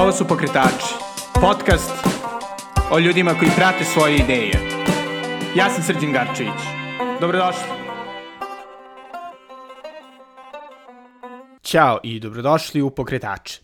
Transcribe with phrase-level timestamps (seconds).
[0.00, 0.94] Ovo su Pokretači,
[1.34, 1.90] podcast
[2.90, 4.52] o ljudima koji prate svoje ideje.
[5.56, 6.60] Ja sam Srđan Garčević.
[7.20, 7.62] Dobrodošli.
[11.62, 13.60] Ćao i dobrodošli u Pokretače.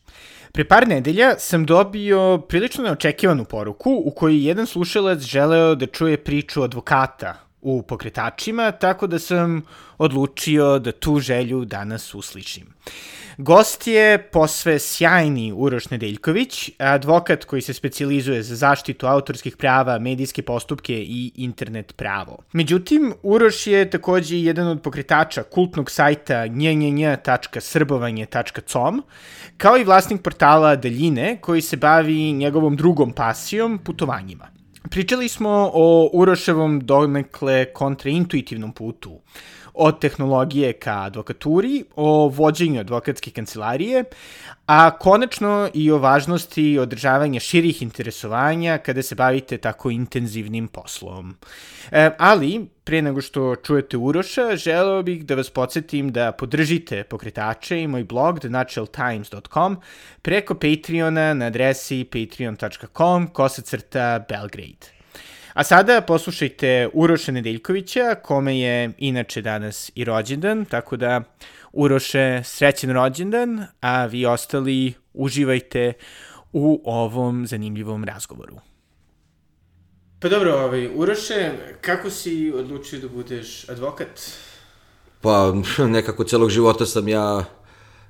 [0.53, 6.25] Pre par nedelja sam dobio prilično neočekivanu poruku u kojoj jedan slušalac želeo da čuje
[6.25, 9.63] priču advokata u pokretačima, tako da sam
[9.99, 12.67] odlučio da tu želju danas uslišim.
[13.39, 20.43] Gost je posve sjajni Uroš Nedeljković, advokat koji se specializuje za zaštitu autorskih prava, medijske
[20.43, 22.39] postupke i internet pravo.
[22.53, 29.03] Međutim, Uroš je takođe jedan od pokretača kultnog sajta njnj.srbovanje.com,
[29.57, 34.56] kao i vlasnik portala Daljine, koji se bavi njegovom drugom pasijom, putovanjima.
[34.91, 39.21] Pričali smo o Uroševom donekle kontraintuitivnom putu,
[39.77, 44.05] od tehnologije ka advokaturi, o vođenju advokatske kancelarije,
[44.67, 51.37] a konačno i o važnosti održavanja širih interesovanja kada se bavite tako intenzivnim poslom.
[51.91, 57.83] E, ali, pre nego što čujete Uroša, želeo bih da vas podsjetim da podržite pokretače
[57.83, 59.77] i moj blog thenaturaltimes.com
[60.23, 64.96] preko Patreona na adresi patreon.com kosacrta Belgrade.
[65.57, 71.23] A sada poslušajte Uroša Nedeljkovića, kome je inače danas i rođendan, tako da
[71.73, 75.93] Uroše, srećen rođendan, a vi ostali uživajte
[76.53, 78.57] u ovom zanimljivom razgovoru.
[80.21, 84.21] Pa dobro, ovaj, Uroše, kako si odlučio da budeš advokat?
[85.21, 85.55] Pa,
[85.97, 87.45] nekako celog života sam ja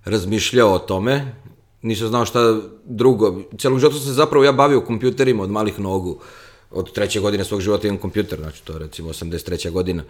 [0.05, 1.35] razmišljao o tome.
[1.83, 3.43] Nisam znao šta drugo.
[3.59, 6.11] Celog života sam se zapravo ja bavio kompjuterima od malih nogu.
[6.11, 6.23] Uh,
[6.71, 9.71] od treće godine svog života imam kompjuter, znači to je recimo 83.
[9.71, 10.03] godina.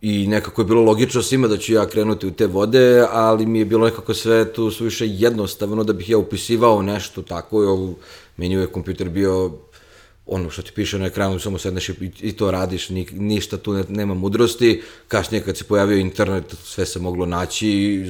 [0.00, 3.58] I nekako je bilo logično svima da ću ja krenuti u te vode, ali mi
[3.58, 7.64] je bilo nekako sve tu suviše jednostavno da bih ja upisivao nešto tako.
[7.64, 7.94] I
[8.36, 9.52] meni je kompjuter bio
[10.26, 13.72] ono što ti piše na ekranu, samo sedneš i, i to radiš, ni, ništa tu
[13.72, 14.82] ne, nema mudrosti.
[15.08, 18.04] Kasnije kad se pojavio internet, sve se moglo naći,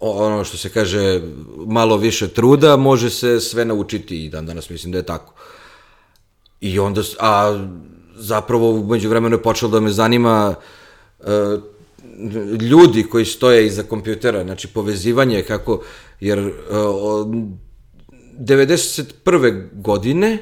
[0.00, 1.20] ono što se kaže,
[1.66, 5.34] malo više truda, može se sve naučiti i dan danas mislim da je tako.
[6.64, 7.66] I onda, a
[8.16, 10.54] zapravo umeđu vremenu je počelo da me zanima
[11.18, 11.26] uh,
[12.60, 15.82] ljudi koji stoje iza kompjutera, znači povezivanje kako,
[16.20, 16.54] jer uh,
[18.38, 19.68] 91.
[19.72, 20.38] godine,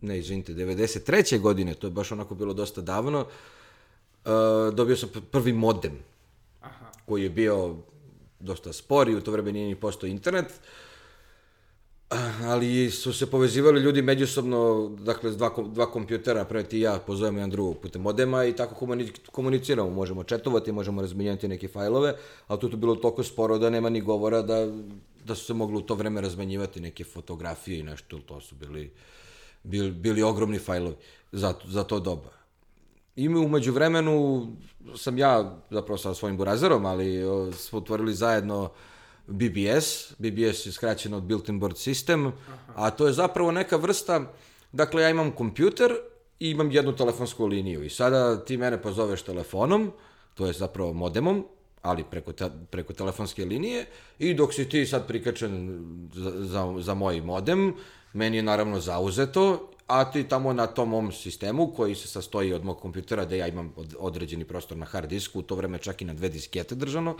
[0.00, 1.40] ne izvinite, 93.
[1.40, 3.24] godine, to je baš onako bilo dosta davno, uh,
[4.74, 5.98] dobio sam prvi modem,
[6.60, 6.86] Aha.
[7.06, 7.76] koji je bio
[8.40, 10.85] dosta spor i u to vreme nije ni postao internet, uh,
[12.44, 17.50] ali su se povezivali ljudi međusobno, dakle, dva, dva kompjutera, pre ti ja pozovemo jedan
[17.50, 18.86] drugog putem modema i tako
[19.32, 22.14] komuniciramo, možemo četovati, možemo razmenjati neke fajlove,
[22.46, 24.68] ali tu je bilo toliko sporo da nema ni govora da,
[25.24, 28.90] da su se mogli u to vreme razmenjivati neke fotografije i nešto, to su bili,
[29.62, 30.96] bili, bili ogromni fajlovi
[31.32, 32.30] za, za to doba.
[33.16, 34.46] I umeđu vremenu
[34.96, 38.70] sam ja, zapravo sa svojim burazerom, ali smo otvorili zajedno uh,
[39.26, 40.12] BBS.
[40.18, 42.72] BBS je skraćeno od Built-in Board System, Aha.
[42.74, 44.32] a to je zapravo neka vrsta,
[44.72, 45.92] dakle ja imam kompjuter
[46.40, 49.92] i imam jednu telefonsku liniju i sada ti mene pozoveš telefonom,
[50.34, 51.44] to je zapravo modemom,
[51.82, 53.86] ali preko, te, preko telefonske linije
[54.18, 55.80] i dok si ti sad prikačen
[56.14, 57.74] za, za, za moj modem,
[58.12, 62.64] meni je naravno zauzeto, a ti tamo na tom mom sistemu koji se sastoji od
[62.64, 66.04] mog kompjutera da ja imam određeni prostor na hard disku, u to vreme čak i
[66.04, 67.16] na dve diskete držano,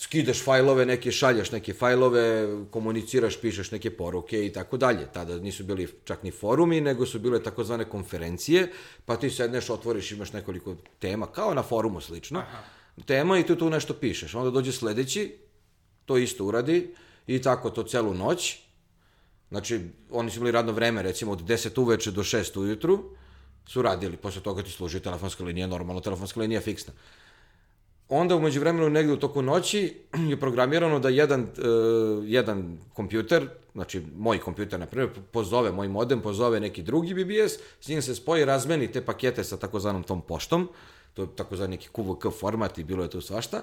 [0.00, 2.22] skidaš fajlove, neke šaljaš neke fajlove,
[2.70, 5.06] komuniciraš, pišeš neke poruke i tako dalje.
[5.12, 8.70] Tada nisu bili čak ni forumi, nego su bile takozvane konferencije,
[9.04, 12.62] pa ti sedneš, otvoriš, imaš nekoliko tema, kao na forumu slično, Aha.
[13.06, 14.34] tema i tu tu nešto pišeš.
[14.34, 15.36] Onda dođe sledeći,
[16.04, 16.94] to isto uradi
[17.26, 18.58] i tako to celu noć.
[19.50, 19.80] Znači,
[20.10, 23.04] oni su bili radno vreme, recimo od 10 uveče do 6 ujutru,
[23.66, 26.92] su radili, posle toga ti služi telefonska linija, normalno telefonska linija fiksna
[28.10, 29.96] onda umeđu vremenu negde u toku noći
[30.30, 36.20] je programirano da jedan, uh, jedan kompjuter, znači moj kompjuter na primjer, pozove moj modem,
[36.20, 40.68] pozove neki drugi BBS, s njim se spoji, razmeni te pakete sa takozvanom tom poštom,
[41.14, 43.62] to je takozvani neki QVK format i bilo je tu svašta,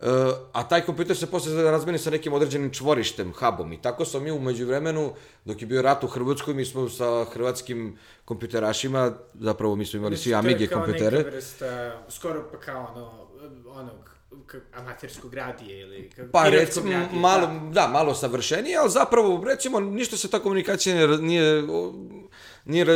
[0.00, 0.06] Uh,
[0.52, 4.30] a taj kompjuter se posle razmeni sa nekim određenim čvorištem, hubom i tako smo mi
[4.30, 5.12] umeđu vremenu,
[5.44, 10.16] dok je bio rat u Hrvatskoj, mi smo sa hrvatskim kompjuterašima, zapravo mi smo imali
[10.16, 11.10] svi Amige kompjutere.
[11.10, 13.25] To je kao neka vrsta, skoro pa kao ono,
[13.66, 14.16] onog
[14.74, 17.70] amaterskog radije ili pa recimo radije, malo da.
[17.70, 21.64] da malo savršenije ali zapravo recimo ništa se ta komunikacija nije
[22.64, 22.86] nije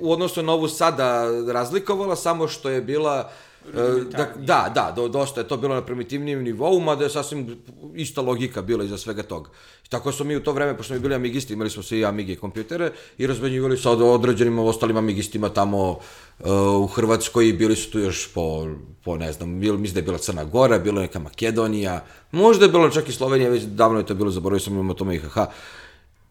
[0.00, 3.30] u odnosu na ovu sada razlikovala samo što je bila
[3.74, 7.56] Da, da, da, do, dosta je to bilo na primitivnijem nivou, mada je sasvim
[7.94, 9.50] ista logika bila iza svega toga.
[9.86, 12.36] I tako smo mi u to vreme, pošto smo bili amigisti, imali smo svi amigi
[12.36, 16.46] kompjutere i razmenjivali sa određenim ostalim amigistima tamo uh,
[16.82, 18.66] u Hrvatskoj i bili su tu još po,
[19.04, 22.70] po ne znam, bil, mislim da je bila Crna Gora, bila neka Makedonija, možda je
[22.70, 25.38] bilo čak i Slovenija, već davno je to bilo, zaboravio sam imamo tome IHH.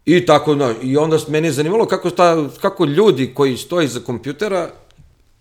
[0.05, 3.99] I tako, no, i onda meni je zanimalo kako, ta, kako ljudi koji stoji za
[3.99, 4.69] kompjutera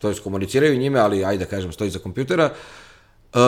[0.04, 2.50] to je komuniciraju njime, ali ajde da kažem, stoji za kompjutera,
[3.34, 3.40] uh,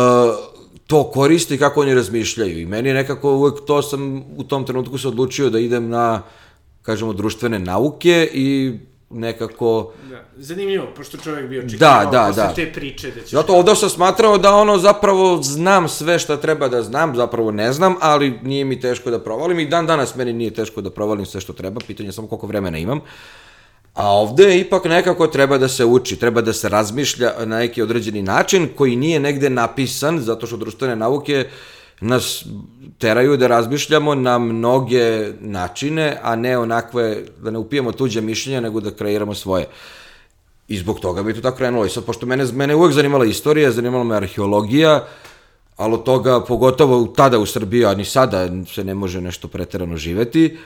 [0.87, 2.61] to koristi i kako oni razmišljaju.
[2.61, 6.23] I meni je nekako uvek to sam u tom trenutku se odlučio da idem na,
[6.83, 8.79] kažemo, društvene nauke i
[9.11, 9.93] nekako...
[10.11, 12.55] Da, zanimljivo, pošto čovjek bio očekivao da, da, da.
[12.55, 13.37] te priče da će...
[13.37, 17.73] Zato ovdje sam smatrao da ono zapravo znam sve šta treba da znam, zapravo ne
[17.73, 21.27] znam, ali nije mi teško da provalim i dan danas meni nije teško da provalim
[21.27, 23.01] sve što treba, pitanje je samo koliko vremena imam.
[23.97, 28.23] A ovde ipak nekako treba da se uči, treba da se razmišlja na neki određeni
[28.23, 31.47] način koji nije negde napisan, zato što društvene nauke
[32.01, 32.45] nas
[32.99, 38.81] teraju da razmišljamo na mnoge načine, a ne onakve, da ne upijemo tuđe mišljenja, nego
[38.81, 39.67] da kreiramo svoje.
[40.69, 41.87] I zbog toga bi to tako krenulo.
[41.87, 45.07] I sad, pošto mene, mene uvek zanimala istorija, zanimala me arheologija,
[45.77, 49.97] ali od toga, pogotovo tada u Srbiji, a ni sada se ne može nešto preterano
[49.97, 50.57] živeti,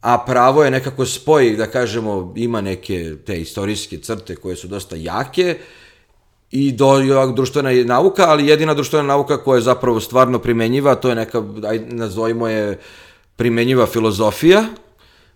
[0.00, 4.96] a pravo je nekako spoj, da kažemo, ima neke te istorijske crte koje su dosta
[4.96, 5.58] jake
[6.50, 7.02] i do
[7.36, 11.80] društvena nauka, ali jedina društvena nauka koja je zapravo stvarno primenjiva, to je neka, aj,
[11.88, 12.78] nazovimo je,
[13.38, 14.64] primenjiva filozofija.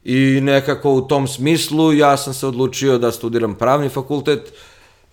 [0.04, 4.52] I nekako u tom smislu ja sam se odlučio da studiram pravni fakultet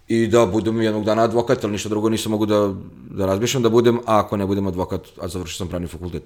[0.08, 2.74] i da budem jednog dana advokat, ali ništa drugo nisam mogu da,
[3.10, 6.24] da razmišljam da budem, a ako ne budem advokat, a završio sam pravni fakultet,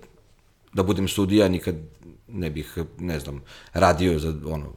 [0.74, 1.75] da budem sudija, nikad
[2.28, 3.42] ne bih, ne znam,
[3.74, 4.74] radio za, ono,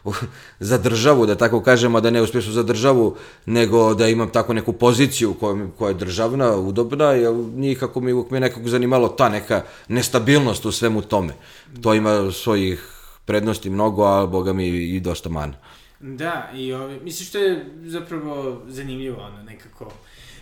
[0.60, 3.16] za državu, da tako kažemo, da ne uspješu za državu,
[3.46, 8.30] nego da imam tako neku poziciju koja, koja je državna, udobna, jer nikako mi uvijek
[8.30, 11.34] me nekako zanimalo ta neka nestabilnost u svemu tome.
[11.82, 12.92] To ima svojih
[13.24, 15.54] prednosti mnogo, a boga mi i dosta mana.
[16.00, 19.92] Da, i ovi, mislim što je zapravo zanimljivo, ono, nekako,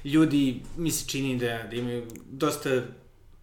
[0.05, 2.83] ljudi, mi se čini da, da imaju dosta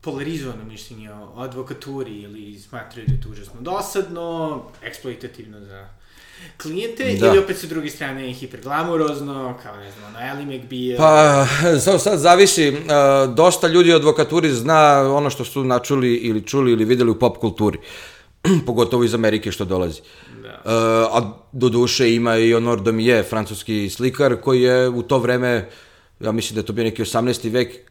[0.02, 5.88] polarizovano mišljenje o advokaturi ili smatraju da je to užasno dosadno, eksploitativno za
[6.62, 7.28] klijente, da.
[7.28, 10.98] ili opet sa druge strane hiperglamurozno, kao ne znam, ono, Ellie McBeal.
[10.98, 11.46] Pa,
[11.80, 16.72] sad, sad zavisi, uh, dosta ljudi u advokaturi zna ono što su načuli ili čuli
[16.72, 17.80] ili videli u pop kulturi,
[18.68, 20.02] pogotovo iz Amerike što dolazi.
[20.44, 20.50] Da.
[20.50, 25.70] Uh, a do duše ima i Honor Domije, francuski slikar, koji je u to vreme,
[26.20, 27.52] ja mislim da je to bio neki 18.
[27.52, 27.91] vek,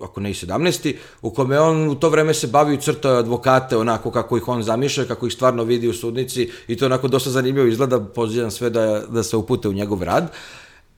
[0.00, 0.94] ako ne i 17.
[1.22, 5.04] u kome on u to vreme se bavio crta advokate onako kako ih on zamišlja,
[5.04, 9.02] kako ih stvarno vidi u sudnici i to onako dosta zanimljivo izgleda, pozivam sve da,
[9.08, 10.32] da se upute u njegov rad.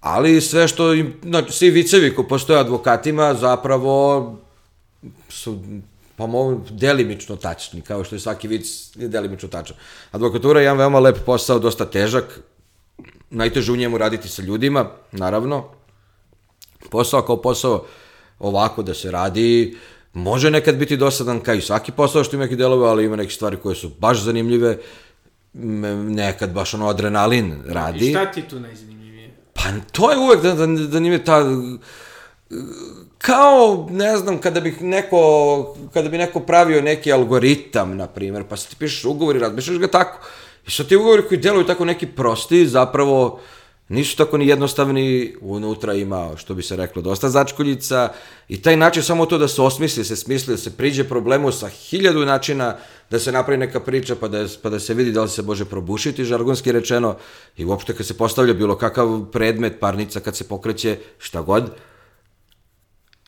[0.01, 4.37] Ali sve što, znači, svi vicevi ko postoje advokatima zapravo
[5.29, 5.59] su
[6.17, 9.77] pa mogu delimično tačni, kao što je svaki vic delimično tačan.
[10.13, 12.41] Advokatura je jedan veoma lep posao, dosta težak,
[13.31, 15.65] najteže u njemu raditi sa ljudima, naravno.
[16.91, 17.85] Posao kao posao
[18.39, 19.77] ovako da se radi,
[20.13, 23.33] može nekad biti dosadan kao i svaki posao što ima neke delove, ali ima neke
[23.33, 24.79] stvari koje su baš zanimljive,
[26.09, 28.07] nekad baš ono adrenalin radi.
[28.07, 29.35] I šta ti tu najzanimljivije?
[29.55, 29.63] Pa
[29.93, 31.45] to je uvek da, da, da nije ta
[33.19, 38.57] kao, ne znam, kada bih neko, kada bi neko pravio neki algoritam, na primjer, pa
[38.57, 40.27] se ti pišeš ugovor i razmišljaš ga tako.
[40.67, 43.41] I sad ti ugovori koji deluju tako neki prosti, zapravo, uh,
[43.89, 48.09] nisu tako ni jednostavni, unutra ima, što bi se reklo, dosta začkoljica
[48.49, 51.69] i taj način samo to da se osmisli, se smisli, da se priđe problemu sa
[51.69, 52.77] hiljadu načina
[53.11, 55.65] da se napravi neka priča pa da, pa da se vidi da li se može
[55.65, 57.17] probušiti, žargonski rečeno,
[57.57, 61.71] i uopšte kad se postavlja bilo kakav predmet, parnica, kad se pokreće, šta god,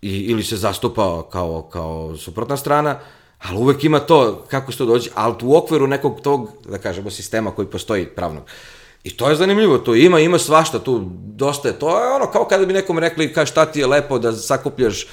[0.03, 2.99] i, ili se zastupa kao, kao suprotna strana,
[3.39, 7.11] ali uvek ima to, kako se to dođe, ali u okviru nekog tog, da kažemo,
[7.11, 8.43] sistema koji postoji pravnog.
[8.43, 12.27] Uh, I to je zanimljivo, to ima, ima svašta tu, dosta je, to je ono
[12.27, 15.07] kao kada bi nekom rekli ka šta ti je lepo da sakupljaš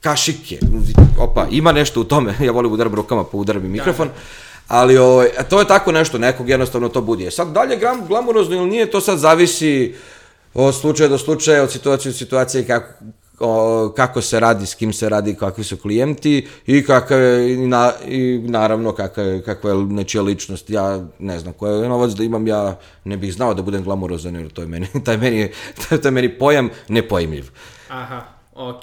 [0.00, 0.58] kašike,
[1.18, 4.08] opa, ima nešto u tome, ja volim udaram rukama pa udaram i mikrofon,
[4.68, 7.26] ali o, ovaj, to je tako nešto, nekog jednostavno to budi.
[7.26, 9.94] E sad dalje gram, glamurozno ili nije, to sad zavisi
[10.54, 12.92] od slučaja do slučaja, od situacije do situacije, kako,
[13.40, 17.92] o, kako se radi, s kim se radi, kakvi su klijenti i kakav je, na,
[18.06, 20.70] i naravno kakva je, kakva je nečija ličnost.
[20.70, 24.34] Ja ne znam koja je novac da imam, ja ne bih znao da budem glamurozan,
[24.34, 25.50] jer to je meni, taj meni,
[25.88, 27.50] taj, taj meni pojam nepojmljiv.
[27.88, 28.82] Aha, Ok.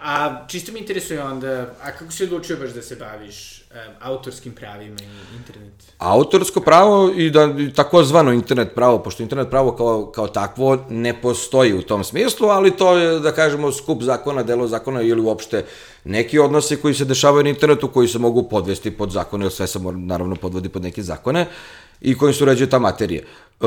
[0.00, 3.57] A čisto mi interesuje onda, a kako si odlučio baš da se baviš
[4.00, 5.72] autorskim pravima i internet?
[5.98, 11.74] Autorsko pravo i da takozvano internet pravo, pošto internet pravo kao, kao takvo ne postoji
[11.74, 15.64] u tom smislu, ali to je, da kažemo, skup zakona, delo zakona ili uopšte
[16.04, 19.66] neki odnosi koji se dešavaju na internetu, koji se mogu podvesti pod zakone, jer sve
[19.66, 21.46] se mora, naravno podvodi pod neke zakone
[22.00, 23.22] i kojim se uređuje ta materija.
[23.22, 23.66] E,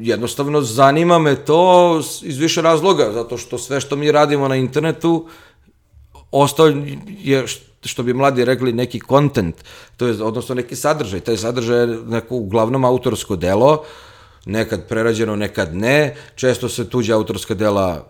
[0.00, 5.26] jednostavno, zanima me to iz više razloga, zato što sve što mi radimo na internetu
[6.30, 6.66] ostao
[7.06, 7.46] je,
[7.84, 9.64] što bi mladi rekli, neki kontent,
[9.96, 11.20] to je, odnosno neki sadržaj.
[11.20, 13.84] Taj sadržaj je neko uglavnom autorsko delo,
[14.46, 16.16] nekad prerađeno, nekad ne.
[16.34, 18.06] Često se tuđe autorska dela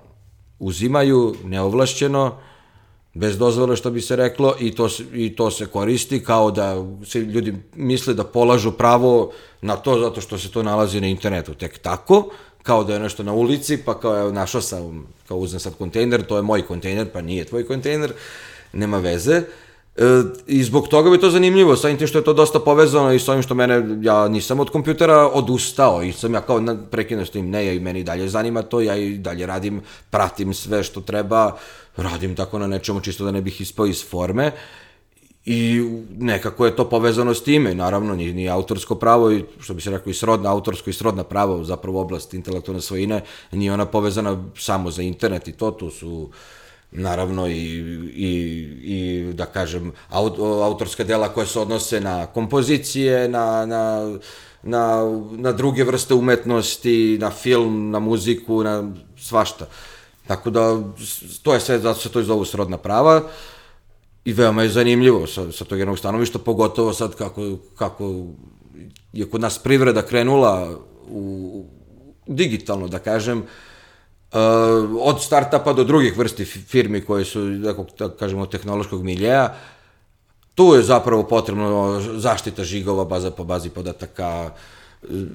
[0.59, 2.39] uzimaju, neovlašćeno,
[3.15, 7.21] bez dozvole što bi se reklo i to, i to se koristi kao da se
[7.21, 9.33] ljudi misle da polažu pravo
[9.63, 12.29] na to zato što se to nalazi na internetu tek tako,
[12.63, 16.23] kao da je nešto na ulici, pa kao evo našao sam, kao uzem sad kontejner,
[16.27, 18.13] to je moj kontejner, pa nije tvoj kontejner,
[18.73, 19.43] nema veze.
[19.97, 23.19] E, I zbog toga bi to zanimljivo, sa tim što je to dosta povezano i
[23.19, 26.61] s ovim što mene, ja nisam od kompjutera odustao i sam ja kao
[26.91, 30.55] prekinuo s tim, ne, ja i meni dalje zanima to, ja i dalje radim, pratim
[30.55, 31.57] sve što treba,
[31.97, 34.53] radim tako na nečemu čisto da ne bih ispao iz forme
[35.51, 35.83] i
[36.19, 39.91] nekako je to povezano s time, naravno ni, ni autorsko pravo i što bi se
[39.91, 43.23] rekao i srodna autorsko i srodna pravo, zapravo oblast intelektualne svojine,
[43.53, 46.31] nije ona povezana samo za internet i to, tu su
[46.91, 47.53] naravno i,
[48.15, 48.31] i,
[48.83, 54.13] i da kažem aut, autorska dela koje se odnose na kompozicije, na, na,
[54.63, 59.67] na, na druge vrste umetnosti, na film, na muziku, na svašta.
[60.27, 60.83] Tako da,
[61.43, 63.23] to je sve, zato se to zovu srodna prava
[64.25, 68.27] i veoma je zanimljivo sa, sa tog jednog stanovišta, pogotovo sad kako, kako
[69.13, 70.79] je kod nas privreda krenula
[71.11, 71.65] u,
[72.27, 73.49] digitalno, da kažem, uh,
[75.01, 79.55] od startapa do drugih vrsti firmi koje su, da, da kažemo, tehnološkog miljeja,
[80.55, 84.51] tu je zapravo potrebno zaštita žigova, baza po bazi podataka,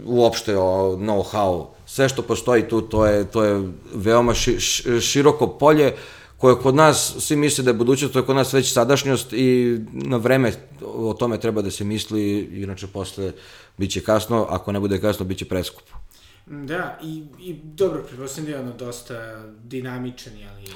[0.06, 4.60] uopšte o know-how, sve što postoji tu, to je, to je veoma ši,
[5.02, 5.94] široko polje
[6.38, 9.80] koje kod nas, svi misle da je budućnost, to je kod nas već sadašnjost i
[9.92, 13.32] na vreme o tome treba da se misli, inače posle
[13.78, 16.03] bit će kasno, ako ne bude kasno, bit će preskupo.
[16.46, 20.68] Da, i, i dobro, pretpostavljam da je ono dosta dinamičan, ali...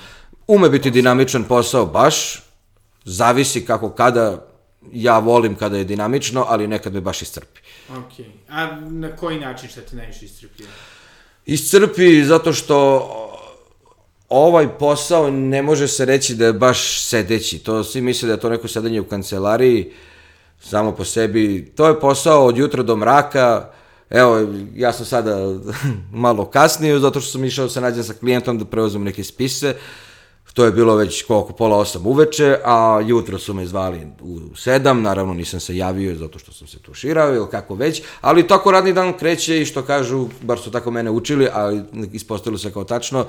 [0.47, 2.43] Ume biti dinamičan posao, baš,
[3.05, 4.47] zavisi kako kada,
[4.91, 7.61] ja volim kada je dinamično, ali nekad me baš iscrpi.
[7.89, 10.63] Ok, a na koji način šta te najviše iscrpi?
[11.45, 13.07] Iscrpi zato što
[14.29, 17.59] ovaj posao ne može se reći da je baš sedeći.
[17.59, 19.91] To svi misle da je to neko sedenje u kancelariji,
[20.59, 21.73] samo po sebi.
[21.75, 23.76] To je posao od jutra do mraka.
[24.09, 25.37] Evo, ja sam sada
[26.25, 29.75] malo kasnije, zato što sam išao da se nađem sa klijentom da preuzem neke spise.
[30.53, 35.01] To je bilo već koliko, pola osam uveče, a jutro su me zvali u sedam,
[35.01, 38.93] naravno nisam se javio zato što sam se tuširao ili kako već, ali tako radni
[38.93, 41.83] dan kreće i što kažu, bar su tako mene učili, ali
[42.13, 43.27] ispostavilo se kao tačno, uh,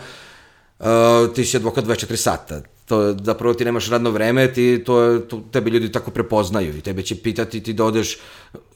[1.34, 2.60] ti si advokat 24 sata.
[2.88, 7.02] To, zapravo ti nemaš radno vreme, ti, to, to, tebe ljudi tako prepoznaju i tebe
[7.02, 8.18] će pitati ti da odeš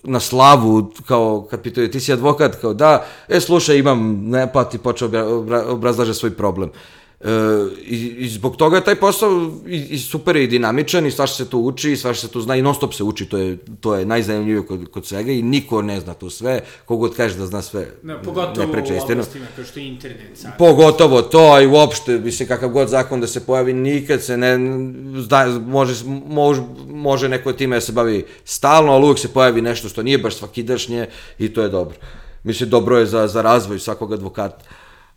[0.02, 4.64] na slavu, kao kad pitaju ti si advokat, kao da, e slušaj imam, ne pa
[4.64, 5.08] ti počeo
[5.68, 6.68] obrazlaže svoj problem.
[6.68, 6.76] Uh,
[7.86, 11.50] i, I zbog toga je taj posao i, i super i dinamičan i svašta se
[11.50, 13.94] tu uči i svašta se tu zna i non stop se uči, to je, to
[13.94, 17.62] je najzanimljivije kod, kod svega i niko ne zna tu sve, kogod kaže da zna
[17.62, 19.22] sve, ne, pogotovo ne priča istinu.
[19.22, 20.58] Pogotovo u kao što je internet sad.
[20.58, 24.58] Pogotovo to, i uopšte, mislim, kakav god zakon da se pojavi, nikad se ne,
[25.20, 29.88] zna, može, može, može neko time da se bavi stalno, ali uvijek se pojavi nešto
[29.88, 31.06] što nije baš svakidašnje
[31.38, 31.96] i to je dobro.
[32.44, 34.64] Mislim, dobro je za, za razvoj svakog advokata.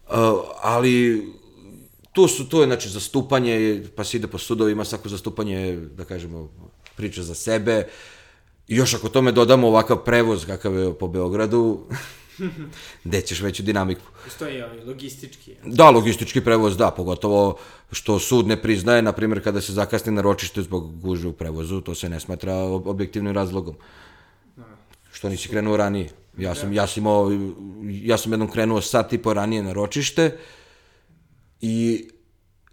[0.08, 0.14] Uh,
[0.62, 1.26] ali
[2.16, 6.50] tu su, tu je, znači, zastupanje, pa se ide po sudovima, svako zastupanje, da kažemo,
[6.96, 7.88] priča za sebe.
[8.68, 11.88] I još ako tome dodamo ovakav prevoz kakav je po Beogradu,
[13.06, 14.02] gde ćeš veću dinamiku.
[14.24, 15.56] Postoji ovaj logistički.
[15.66, 17.58] Da, logistički prevoz, da, pogotovo
[17.92, 21.82] što sud ne priznaje, na primjer, kada se zakasni na ročište zbog guže u prevozu,
[21.82, 23.76] to se ne smatra objektivnim razlogom.
[24.56, 24.64] Da.
[25.12, 26.10] Što nisi krenuo ranije.
[26.38, 27.32] Ja sam, ja sam imao,
[27.84, 30.38] ja sam jednom krenuo sat i po ranije na ročište,
[31.66, 32.10] i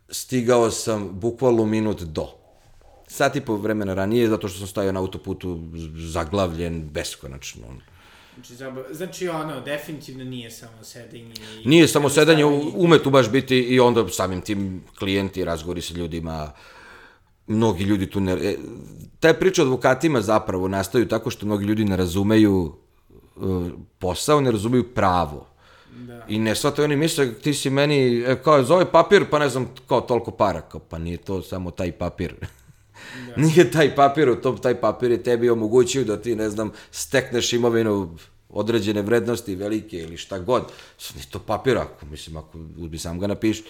[0.09, 2.29] stigao sam bukvalno minut do.
[3.09, 5.59] Sat i po vremena ranije, zato što sam stajao na autoputu
[5.97, 7.63] zaglavljen beskonačno.
[8.35, 8.55] Znači,
[8.91, 11.35] znači ono, definitivno nije samo sedenje.
[11.65, 12.45] I nije samo sedenje,
[12.75, 16.53] ume tu baš biti i onda samim tim klijenti, razgovori sa ljudima,
[17.47, 18.33] mnogi ljudi tu ne...
[18.33, 18.57] E,
[19.21, 22.75] te priče o advokatima zapravo nastaju tako što mnogi ljudi ne razumeju
[23.37, 23.67] uh,
[23.99, 25.52] posao, ne razumeju pravo
[25.93, 26.25] Da.
[26.29, 29.75] I ne shvataju oni misle, ti si meni, e, kao, zove papir, pa ne znam,
[29.89, 32.35] kao toliko para, kao, pa nije to samo taj papir.
[32.41, 32.47] Da.
[33.43, 37.53] nije taj papir, u tom taj papir je tebi omogućio da ti, ne znam, stekneš
[37.53, 38.17] imovinu
[38.49, 40.63] određene vrednosti, velike ili šta god.
[41.15, 43.65] Nije to papir, ako, mislim, ako uzbi sam ga napiši.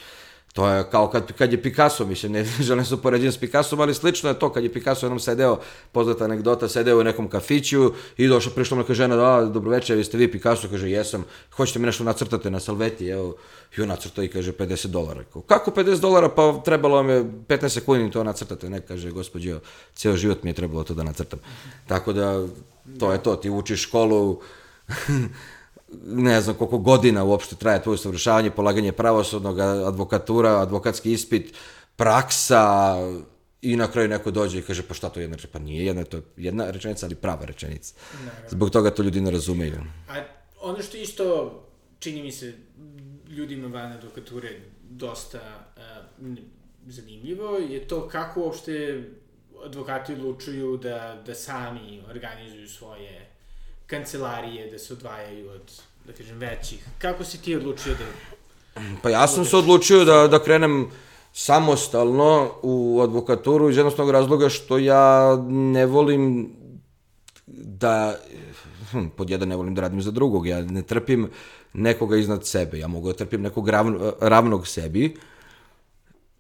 [0.53, 3.95] To je kao kad, kad je Picasso, mislim, ne želim se upoređen s Picassom, ali
[3.95, 5.59] slično je to kad je Picasso jednom sedeo,
[5.93, 10.05] poznata anegdota, sedeo u nekom kafiću i došla, prišla neka žena, da, dobro večer, vi
[10.05, 11.25] ste vi Picasso, kaže, jesam,
[11.57, 13.37] hoćete mi nešto nacrtate na salveti, evo,
[13.77, 15.25] i on nacrta i kaže 50 dolara.
[15.47, 19.61] Kako 50 dolara, pa trebalo vam je 15 sekundi to nacrtate, ne, kaže, gospođo,
[19.95, 21.39] ceo život mi je trebalo to da nacrtam.
[21.87, 22.47] Tako da,
[22.99, 24.41] to je to, ti učiš školu,
[26.05, 31.55] ne znam koliko godina uopšte traje tvoje savršavanje, polaganje pravosudnog, advokatura, advokatski ispit,
[31.97, 32.97] praksa
[33.63, 35.59] i na kraju neko dođe i kaže pa šta to je jedna rečenica?
[35.59, 37.95] Pa nije jedna, to je jedna rečenica, ali prava rečenica.
[38.25, 38.49] Naravno.
[38.51, 39.77] Zbog toga to ljudi ne razumeju.
[40.09, 40.15] A
[40.61, 41.59] ono što isto
[41.99, 42.55] čini mi se
[43.29, 45.41] ljudima van advokature dosta
[46.19, 46.27] uh,
[46.87, 49.05] zanimljivo je to kako uopšte
[49.65, 53.32] advokati odlučuju da, da sami organizuju svoje
[53.87, 55.73] kancelarije da se odvajaju od,
[56.07, 56.87] da kažem, većih.
[56.99, 58.05] Kako si ti odlučio da...
[59.03, 60.91] Pa ja sam se odlučio da, da krenem
[61.33, 66.53] samostalno u advokaturu iz jednostavnog razloga što ja ne volim
[67.47, 68.17] da,
[68.91, 71.31] hm, pod jedan ne volim da radim za drugog, ja ne trpim
[71.73, 75.17] nekoga iznad sebe, ja mogu da trpim nekog ravno, ravnog sebi,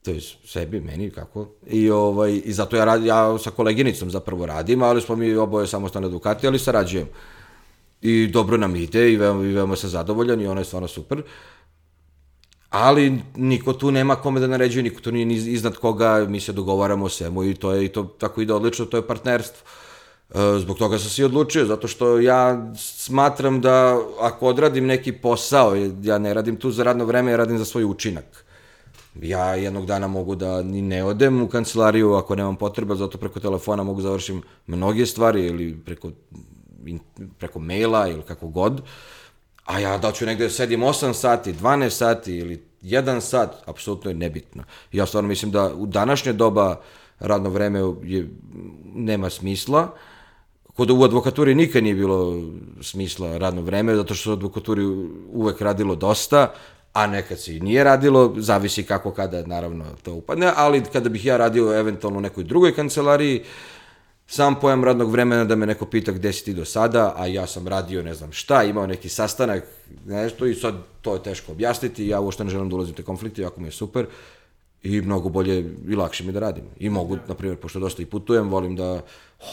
[0.02, 4.47] to je sebi, meni, kako, i, ovaj, i zato ja, rad, ja sa koleginicom zapravo
[4.47, 7.09] radim, ali smo mi oboje samostalni advokati, ali sarađujem
[8.02, 11.23] i dobro nam ide i veoma, i veoma sam zadovoljan i ono je stvarno super.
[12.71, 17.04] Ali niko tu nema kome da naređuje, niko tu nije iznad koga, mi se dogovaramo
[17.04, 19.66] o svemu i to je i to tako ide odlično, to je partnerstvo.
[20.35, 25.12] E, zbog toga sam se i odlučio, zato što ja smatram da ako odradim neki
[25.12, 28.44] posao, ja ne radim tu za radno vreme, ja radim za svoj učinak.
[29.21, 33.40] Ja jednog dana mogu da ni ne odem u kancelariju ako nemam potreba, zato preko
[33.40, 36.11] telefona mogu završim mnoge stvari ili preko
[37.38, 38.83] preko maila ili kako god,
[39.64, 44.14] a ja da ću negde sedim 8 sati, 12 sati ili 1 sat, apsolutno je
[44.14, 44.64] nebitno.
[44.92, 46.81] Ja stvarno mislim da u današnje doba
[47.19, 48.28] radno vreme je,
[48.95, 49.95] nema smisla,
[50.75, 52.43] kod u advokaturi nikad nije bilo
[52.80, 54.84] smisla radno vreme, zato što u advokaturi
[55.32, 56.52] uvek radilo dosta,
[56.93, 61.25] a nekad se i nije radilo, zavisi kako kada naravno to upadne, ali kada bih
[61.25, 63.45] ja radio eventualno u nekoj drugoj kancelariji,
[64.26, 67.47] sam pojam radnog vremena da me neko pita gde si ti do sada, a ja
[67.47, 69.65] sam radio ne znam šta, imao neki sastanak,
[70.07, 73.02] nešto i sad to je teško objasniti, ja uopšte ne želim da ulazim u te
[73.02, 74.07] konflikte, jako mi je super
[74.82, 76.64] i mnogo bolje i lakše mi da radim.
[76.78, 79.02] I mogu, na primjer, pošto dosta i putujem, volim da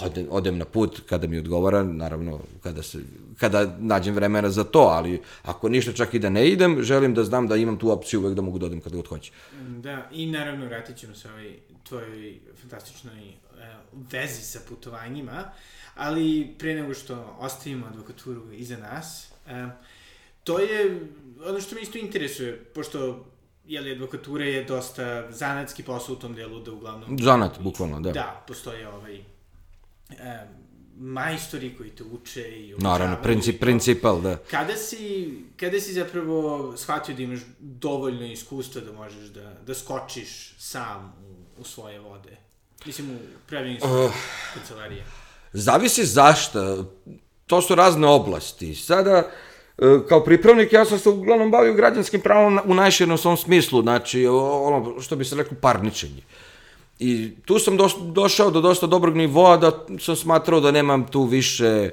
[0.02, 3.00] odem, odem na put kada mi odgovara, naravno kada, se,
[3.38, 7.24] kada nađem vremena za to, ali ako ništa čak i da ne idem, želim da
[7.24, 9.32] znam da imam tu opciju uvek da mogu da odem kada god hoće.
[9.68, 13.34] Da, i naravno vratit ćemo se ovaj tvojoj fantastičnoj
[14.12, 15.52] vezi sa putovanjima,
[15.96, 19.32] ali pre nego što ostavimo advokaturu iza nas,
[20.44, 21.08] to je
[21.46, 23.26] ono što me isto interesuje, pošto
[23.78, 27.20] li advokatura je dosta zanatski posao u tom delu da uglavnom...
[27.20, 28.12] Zanat, bukvalno, da.
[28.12, 30.16] Da, postoje ovaj, um,
[31.00, 34.38] majstori koji te uče i Naravno, princip, principal, da.
[34.38, 40.54] Kada si, kada si zapravo shvatio da imaš dovoljno iskustva da možeš da, da skočiš
[40.58, 41.14] sam
[41.58, 42.38] u, u svoje vode?
[42.86, 44.12] Mislim, u pravljenju uh,
[44.54, 45.06] kancelarije.
[45.54, 46.86] Zavisi zašto.
[47.46, 48.76] To su razne oblasti.
[48.76, 49.49] Sada, e,
[50.10, 55.02] kao pripravnik, ja sam se uglavnom bavio građanskim pravom u najširnom svom smislu, znači, ono,
[55.02, 56.22] što bi se rekao, parničenje.
[57.00, 61.24] I tu sam do, došao do dosta dobrog nivoa da sam smatrao da nemam tu
[61.24, 61.92] više, e,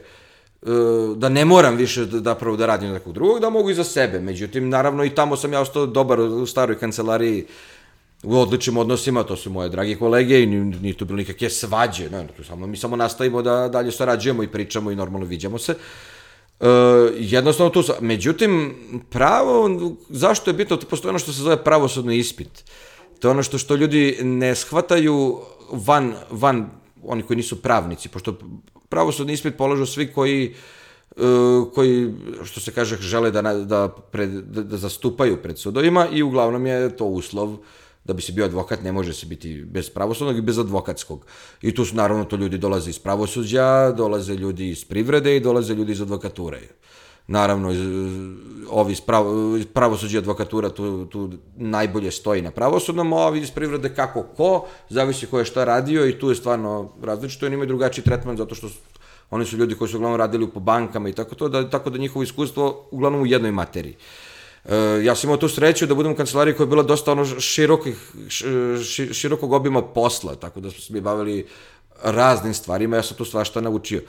[1.17, 3.85] da ne moram više da, da pravo da radim nekog drugog, da mogu i za
[3.85, 4.21] sebe.
[4.21, 7.45] Međutim, naravno i tamo sam ja ostao dobar u staroj kancelariji
[8.23, 12.27] u odličnim odnosima, to su moje dragi kolege i nije tu bilo nikakve svađe, ne,
[12.37, 15.75] tu samo, mi samo nastavimo da dalje sarađujemo i pričamo i normalno viđamo se.
[16.61, 16.69] E,
[17.19, 18.75] jednostavno tu, međutim,
[19.11, 19.71] pravo,
[20.09, 22.65] zašto je bitno, to postoje ono što se zove pravosudni ispit.
[23.21, 25.41] To je ono što, što ljudi ne shvataju
[25.71, 26.71] van, van
[27.03, 28.39] oni koji nisu pravnici, pošto
[28.89, 30.55] pravosudni ispit polažu svi koji
[31.17, 32.13] uh, koji,
[32.45, 36.97] što se kaže, žele da, da, pred, da, da zastupaju pred sudovima i uglavnom je
[36.97, 37.57] to uslov
[38.07, 41.27] da bi se bio advokat ne može se biti bez pravosudnog i bez advokatskog.
[41.63, 45.75] I tu su naravno to ljudi dolaze iz pravosuđa, dolaze ljudi iz privrede i dolaze
[45.75, 46.61] ljudi iz advokature.
[47.29, 47.69] Naravno,
[48.71, 53.51] ovi iz pravo, pravosuđa i advokatura tu, tu najbolje stoji na pravosudnom, a ovi iz
[53.51, 57.67] privrede kako ko, zavisi ko je šta radio i tu je stvarno različito i imaju
[57.67, 58.69] drugačiji tretman zato što
[59.31, 61.99] oni su ljudi koji su uglavnom radili po bankama i tako to, da, tako da
[61.99, 63.95] njihovo iskustvo uglavnom u jednoj materiji.
[63.95, 64.36] Uh,
[65.05, 68.13] ja sam imao tu sreću da budem u kancelariji koja je bila dosta ono širokih,
[68.29, 71.47] ši, širokog obima posla, tako da smo se mi bavili
[72.03, 74.03] raznim stvarima, ja sam tu svašta naučio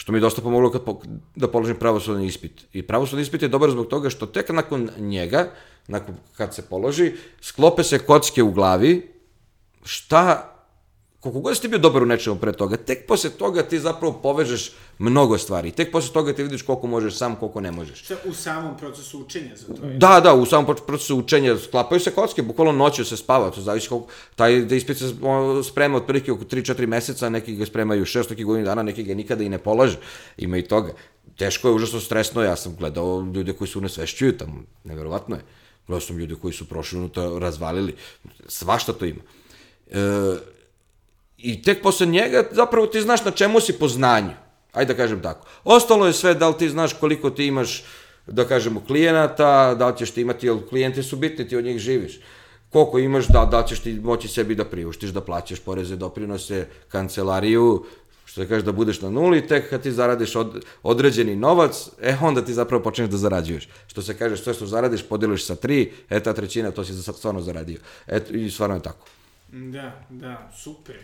[0.00, 1.00] što mi je dosta pomoglo kad po,
[1.36, 2.64] da položim pravosudni ispit.
[2.72, 5.50] I pravosudni ispit je dobar zbog toga što tek nakon njega,
[5.88, 9.12] nakon kad se položi, sklope se kocke u glavi,
[9.84, 10.56] šta
[11.20, 14.12] koliko god si ti bio dobar u nečemu pre toga, tek posle toga ti zapravo
[14.22, 15.70] povežeš mnogo stvari.
[15.70, 18.02] Tek posle toga ti vidiš koliko možeš sam, koliko ne možeš.
[18.04, 19.82] Šta, u samom procesu učenja za to?
[19.96, 23.88] Da, da, u samom procesu učenja sklapaju se kocke, bukvalno noću se spava, to zavisi
[23.88, 25.14] koliko, taj da ispit se
[25.64, 29.44] sprema otprilike oko 3-4 meseca, neki ga spremaju 6, neki godinu dana, neki ga nikada
[29.44, 29.98] i ne polaže,
[30.36, 30.92] ima i toga.
[31.36, 35.42] Teško je, užasno stresno, ja sam gledao ljude koji su nesvešćuju tamo, neverovatno je.
[35.86, 37.94] Gledao sam ljude koji su prošli unutra, razvalili,
[38.48, 39.22] svašta to ima.
[39.90, 40.00] E,
[41.42, 44.32] I tek posle njega zapravo ti znaš na čemu si po znanju.
[44.72, 45.46] Ajde da kažem tako.
[45.64, 47.84] Ostalo je sve da li ti znaš koliko ti imaš,
[48.26, 51.78] da kažemo, klijenata, da li ćeš ti imati, jer klijenti su bitni, ti od njih
[51.78, 52.20] živiš.
[52.70, 57.84] Koliko imaš, da, da ćeš ti moći sebi da priuštiš, da plaćaš poreze, doprinose, kancelariju,
[58.24, 62.16] što da kažeš da budeš na nuli, tek kad ti zaradiš od, određeni novac, e
[62.22, 63.68] onda ti zapravo počneš da zarađuješ.
[63.86, 67.40] Što se kaže, sve što zaradiš podeliš sa tri, e ta trećina, to si stvarno
[67.40, 67.78] zaradio.
[68.06, 69.06] E, I stvarno je tako.
[69.52, 70.96] Da, da, super.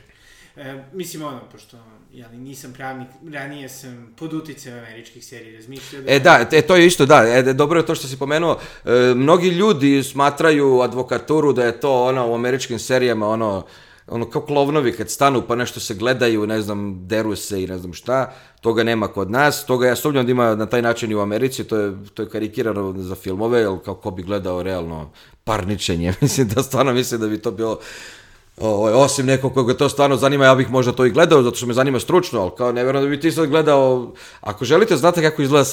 [0.56, 1.76] E, mislim, ono, pošto
[2.12, 6.12] jeli, nisam pravnik, ranije sam pod uticajem američkih serija razmišljao da...
[6.12, 8.58] E, da, e, to je isto, da, e, dobro je to što si pomenuo.
[8.84, 13.66] E, mnogi ljudi smatraju advokaturu da je to, ono, u američkim serijama, ono,
[14.06, 17.78] ono kao klovnovi kad stanu pa nešto se gledaju, ne znam, deru se i ne
[17.78, 21.14] znam šta, toga nema kod nas, toga ja sumnjam da ima na taj način i
[21.14, 25.10] u Americi, to je, to je karikirano za filmove, jer kao ko bi gledao realno
[25.44, 27.78] parničenje, mislim da stvarno mislim da bi to bilo
[28.60, 31.66] O, osim nekog koga to stvarno zanima, ja bih možda to i gledao, zato što
[31.66, 35.22] me zanima stručno, ali kao ne verujem da bi ti sad gledao, ako želite znate
[35.22, 35.66] kako izgleda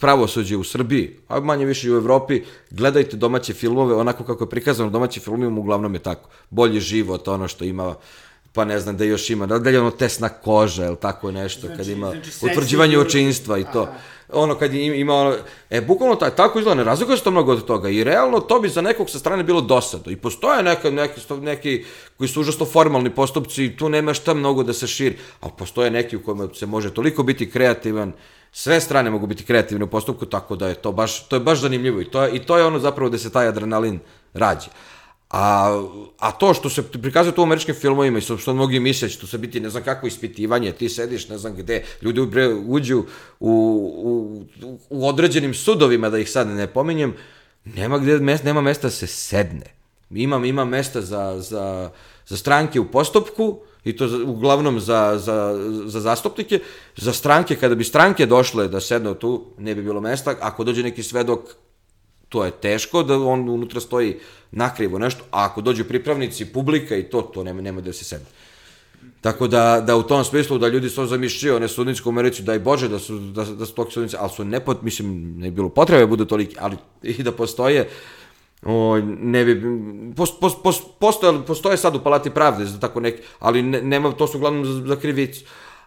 [0.00, 4.50] pravosuđe u Srbiji, a manje više i u Evropi, gledajte domaće filmove, onako kako je
[4.50, 6.28] prikazano domaći filmima, uglavnom je tako.
[6.50, 7.94] Bolji život, ono što ima
[8.52, 11.76] pa ne znam da još ima, da je ono tesna koža ili tako nešto, znači,
[11.76, 13.82] kad ima znači, utvrđivanje očinstva i to.
[13.82, 13.98] Aha
[14.32, 15.36] ono kad ima ono,
[15.70, 18.60] e bukvalno taj, tako izgleda, ne razlikuje se to mnogo od toga i realno to
[18.60, 21.84] bi za nekog sa strane bilo dosado i postoje neka, neki, neki
[22.18, 25.90] koji su užasno formalni postupci i tu nema šta mnogo da se širi, ali postoje
[25.90, 28.12] neki u kojima se može toliko biti kreativan,
[28.52, 31.60] sve strane mogu biti kreativne u postupku, tako da je to baš, to je baš
[31.60, 34.00] zanimljivo i to je, i to je ono zapravo da se taj adrenalin
[34.34, 34.68] rađe.
[35.30, 35.82] A,
[36.18, 39.26] a to što se prikazuje tu u američkim filmovima i što mnogi misle će to
[39.26, 42.20] se biti ne znam kako ispitivanje, ti sediš ne znam gde, ljudi
[42.66, 43.04] uđu
[43.40, 43.52] u,
[44.04, 44.44] u,
[44.90, 47.14] u određenim sudovima, da ih sad ne pominjem,
[47.64, 49.74] nema, gde, nema mesta da se sedne.
[50.10, 51.90] Ima, ima mesta za, za,
[52.26, 56.58] za stranke u postupku, i to uglavnom za, za, za zastupnike,
[56.96, 60.82] za stranke, kada bi stranke došle da sednu tu, ne bi bilo mesta, ako dođe
[60.82, 61.40] neki svedok
[62.30, 64.16] to je teško da on unutra stoji
[64.50, 68.26] nakrivo nešto, a ako dođu pripravnici, publika i to, to nema, nema da se sedne.
[69.20, 72.58] Tako da, da u tom smislu da ljudi su zamišljio one sudničke u Americi, daj
[72.58, 75.68] Bože da su, da, da su toliki sudnici, ali su nepot, mislim, ne bi bilo
[75.68, 77.88] potrebe da budu toliki, ali i da postoje,
[78.62, 79.62] o, ne bi,
[80.16, 84.12] post, post, post, postoje, postoje sad u Palati pravde, za tako neki, ali ne, nema,
[84.12, 85.44] to su uglavnom za, za krivicu.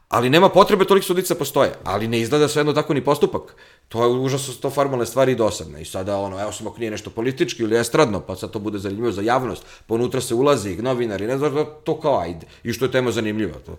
[0.10, 1.72] Ali nema potrebe, toliko sudica postoje.
[1.84, 3.56] Ali ne izgleda sve jedno tako ni postupak.
[3.88, 5.82] To je užasno to formalne stvari i dosadne.
[5.82, 8.80] I sada, ono, evo sam ako nije nešto politički ili estradno, pa sad to bude
[8.80, 12.48] zanimljivo za javnost, pa unutra se ulazi novinari, ne znam, to kao ajde.
[12.63, 13.60] I što je tema zanimljiva.
[13.66, 13.78] To,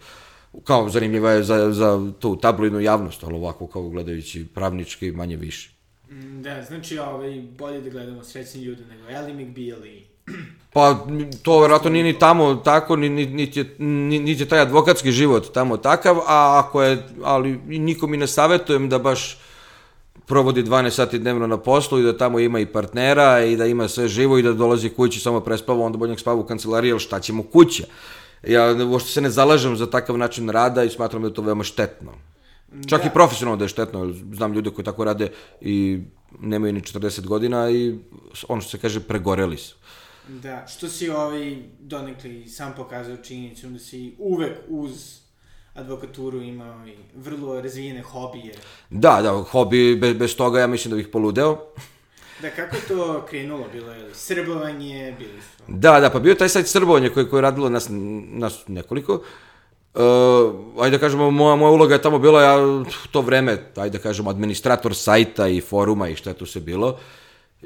[0.64, 5.70] kao zanimljiva je za, za tu tabloidnu javnost, ali ovako kao gledajući pravnički manje više.
[6.10, 10.13] Mm, da, znači ovaj, bolje da gledamo srećni ljude nego Ellie McBeal i
[10.72, 11.06] Pa,
[11.42, 15.52] to verovatno nije ni tamo tako, ni, ni, ni, ni, ni je taj advokatski život
[15.52, 19.38] tamo takav, a ako je, ali nikom i ne savjetujem da baš
[20.26, 23.88] provodi 12 sati dnevno na poslu i da tamo ima i partnera i da ima
[23.88, 27.20] sve živo i da dolazi kući samo prespava, onda bolje spava u kancelariji, ali šta
[27.20, 27.84] ćemo kuća?
[28.46, 31.64] Ja uopšte se ne zalažem za takav način rada i smatram da je to veoma
[31.64, 32.12] štetno.
[32.86, 33.08] Čak da.
[33.08, 36.00] i profesionalno da je štetno, znam ljude koji tako rade i
[36.40, 37.94] nemaju ni 40 godina i
[38.48, 39.76] ono što se kaže pregoreli su.
[40.28, 45.18] Da, što si ovaj donekli sam pokazao činjenicu da si uvek uz
[45.74, 48.54] advokaturu imao i vrlo razvijene hobije.
[48.90, 51.58] Da, da, hobi, bez, bez toga ja mislim da bih poludeo.
[52.42, 53.64] Da, kako to krenulo?
[53.72, 55.62] Bilo je srbovanje, bili su...
[55.68, 57.86] Da, da, pa bio taj sajt srbovanje koje, koje je radilo nas,
[58.28, 59.14] nas nekoliko.
[59.94, 60.02] Uh,
[60.80, 62.56] ajde da kažemo, moja, moja uloga je tamo bila, ja
[63.10, 66.88] to vreme, ajde da kažemo, administrator sajta i foruma i šta je tu se bilo.
[66.88, 66.98] Uh,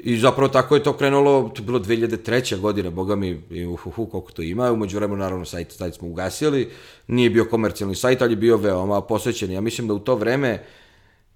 [0.03, 2.59] I zapravo tako je to krenulo, to je bilo 2003.
[2.59, 6.69] godine, boga mi, uhuhu, koliko to ima, umeđu vremenu naravno sajt, sajt smo ugasili,
[7.07, 9.51] nije bio komercijalni sajt, ali je bio veoma posvećen.
[9.51, 10.63] Ja mislim da u to vreme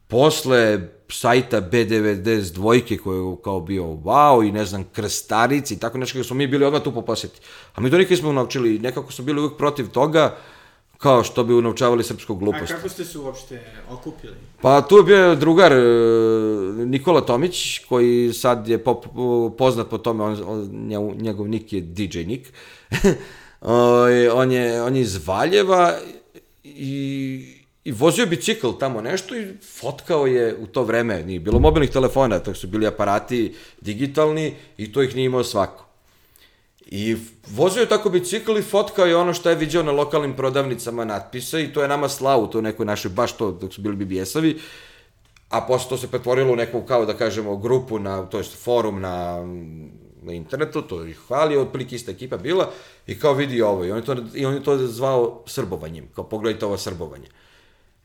[0.08, 5.98] posle sajta B92 dvojke koji je kao bio wow i ne znam krstarici i tako
[5.98, 7.40] nešto smo mi bili odmah tu po posjeti.
[7.76, 10.38] A mi to nikad smo naučili, nekako smo bili uvijek protiv toga
[11.04, 12.72] kao što bi unaučavali srpsku glupost.
[12.72, 14.34] A kako ste se uopšte okupili?
[14.62, 15.78] Pa tu je bio drugar e,
[16.86, 19.06] Nikola Tomić, koji sad je pop,
[19.58, 20.70] poznat po tome, on, on,
[21.20, 22.54] njegov nik je DJ Nik.
[24.42, 25.94] on, je, on je iz Valjeva
[26.64, 29.48] i I vozio bicikl tamo nešto i
[29.80, 34.92] fotkao je u to vreme, nije bilo mobilnih telefona, to su bili aparati digitalni i
[34.92, 35.83] to ih nije imao svako.
[36.86, 37.16] I
[37.48, 41.64] vozio je tako bicikl i fotkao je ono što je vidio na lokalnim prodavnicama natpise
[41.64, 44.60] i to je nama slavu, to nekoj našoj, baš to dok su bili BBS-ovi,
[45.50, 49.02] a posle to se pretvorilo u neku, kao da kažemo, grupu, na, to je forum
[49.02, 49.46] na,
[50.22, 52.72] na internetu, to ih hvalio, otprilike ista ekipa bila,
[53.08, 56.24] i kao vidi ovo, i on je to, i on je to zvao srbovanjem, kao
[56.24, 57.28] pogledajte ovo srbovanje.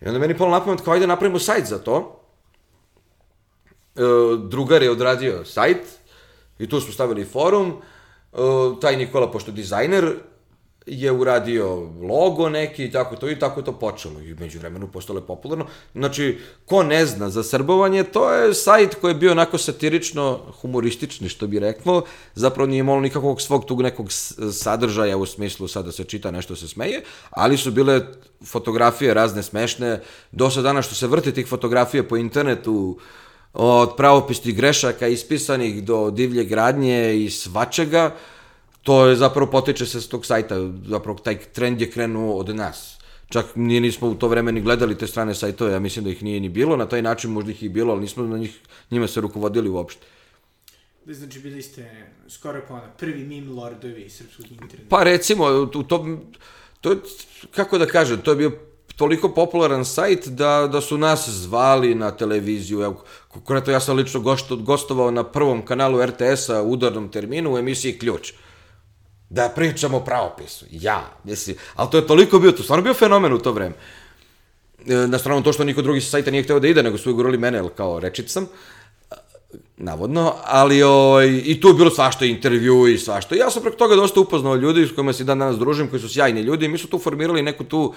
[0.01, 2.21] I onda meni polo napamet kao ajde napravimo sajt za to.
[3.97, 4.01] E,
[4.49, 5.83] drugar je odradio sajt
[6.59, 7.81] i tu smo stavili forum.
[8.33, 8.38] E,
[8.81, 10.14] taj Nikola, pošto dizajner,
[10.91, 14.21] je uradio logo neki i tako to i tako to počelo.
[14.21, 15.67] I među vremenu postalo je popularno.
[15.95, 21.29] Znači, ko ne zna za srbovanje, to je sajt koji je bio onako satirično humoristični,
[21.29, 22.03] što bi rekao,
[22.35, 24.07] zapravo nije imalo nikakvog svog tog nekog
[24.53, 28.01] sadržaja u smislu sad da se čita nešto se smeje, ali su bile
[28.47, 30.01] fotografije razne smešne,
[30.33, 32.99] do sad dana što se vrti tih fotografija po internetu,
[33.53, 38.15] od pravopisnih grešaka ispisanih do divlje gradnje i svačega,
[38.83, 40.57] to je zapravo potiče se s tog sajta,
[40.87, 42.99] zapravo taj trend je krenuo od nas.
[43.29, 46.23] Čak nije nismo u to vreme ni gledali te strane sajtove, ja mislim da ih
[46.23, 48.59] nije ni bilo, na taj način možda ih i bilo, ali nismo na njih,
[48.91, 50.07] njima se rukovodili uopšte.
[51.05, 54.89] Da znači bili ste skoro pa ona, prvi meme lordovi srpskog interneta.
[54.89, 56.07] Pa recimo, u to,
[56.81, 56.97] to je,
[57.51, 58.53] kako da kažem, to je bio
[58.99, 62.83] toliko popularan sajt da, da su nas zvali na televiziju.
[62.83, 64.21] Evo, konkretno ja sam lično
[64.57, 68.33] gostovao na prvom kanalu RTS-a u udarnom terminu u emisiji Ključ.
[69.31, 70.65] Da pričam o pravopisu.
[70.71, 73.75] Ja, mislim, ali to je toliko bio, to stvarno bio fenomen u to vreme.
[74.87, 77.11] E, na stranu to što niko drugi sa sajta nije hteo da ide, nego su
[77.11, 78.47] ugurali mene, kao rečic sam,
[79.77, 83.35] navodno, ali o, ovaj, i tu je bilo svašto intervju i svašto.
[83.35, 86.09] Ja sam preko toga dosta upoznao ljudi s kojima se dan danas družim, koji su
[86.09, 87.95] sjajni ljudi i mi su tu formirali neku tu uh,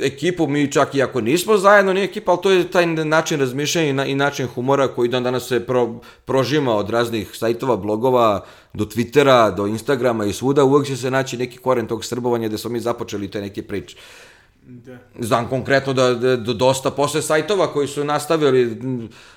[0.00, 4.04] ekipu, mi čak i ako nismo zajedno, nije ekipa, ali to je taj način razmišljanja
[4.04, 9.54] i, način humora koji dan danas se pro, prožima od raznih sajtova, blogova, do Twittera,
[9.54, 12.80] do Instagrama i svuda, uvek će se naći neki koren tog srbovanja gde smo mi
[12.80, 13.96] započeli te neke priče.
[14.70, 14.98] Da.
[15.18, 18.78] Znam konkretno da, da, da dosta posle sajtova koji su nastavili,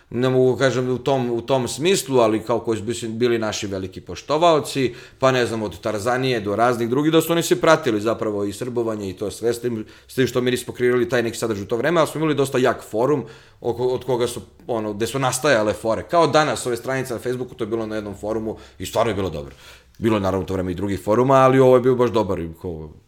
[0.10, 4.02] ne mogu kažem u tom, u tom smislu, ali kao koji su bili naši veliki
[4.02, 8.44] poštovalci, pa ne znam, od Tarzanije do raznih drugih, da su oni se pratili zapravo
[8.44, 11.38] i srbovanje i to sve, s tim, s tim što mi nismo kreirali taj neki
[11.38, 13.26] sadržaj u to vreme, ali smo imali dosta jak forum
[13.62, 16.04] od koga su, ono, gde su nastajale fore.
[16.04, 19.16] Kao danas ove stranice na Facebooku, to je bilo na jednom forumu i stvarno je
[19.16, 19.56] bilo dobro.
[20.00, 22.90] Bilo je naravno to vreme i drugih foruma, ali ovo je bio baš dobar kao,
[22.98, 23.03] Da.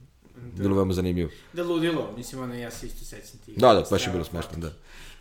[0.56, 1.30] Bilo veoma zanimljivo.
[1.54, 3.54] Da ludilo, mislim, ono, ja se isto sećam ti.
[3.58, 4.72] Da, da, baš je bilo smešno, da.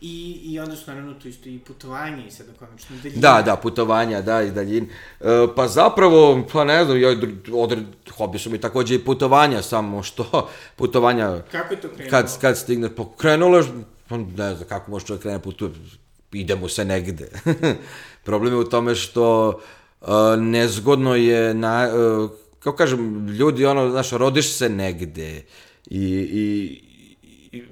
[0.01, 3.20] I, I onda su naravno tu isto i putovanje i sada konačno daljina.
[3.20, 4.88] Da, da, putovanja, da, i daljin.
[5.20, 5.25] E,
[5.57, 7.09] pa zapravo, pa ne znam, ja,
[7.53, 7.85] odred,
[8.16, 11.42] hobi su mi takođe i putovanja, samo što putovanja...
[11.53, 12.11] Kako je to krenulo?
[12.11, 13.64] Kad, kad stigne, pa krenulo,
[14.09, 15.70] pa ne znam kako može čovjek krene putuje,
[16.33, 17.29] idemo se negde.
[18.25, 19.49] Problem je u tome što
[20.01, 22.31] uh, nezgodno je na, uh,
[22.64, 25.42] kao kažem, ljudi, ono, znaš, rodiš se negde
[25.87, 26.81] i, i,
[27.53, 27.62] i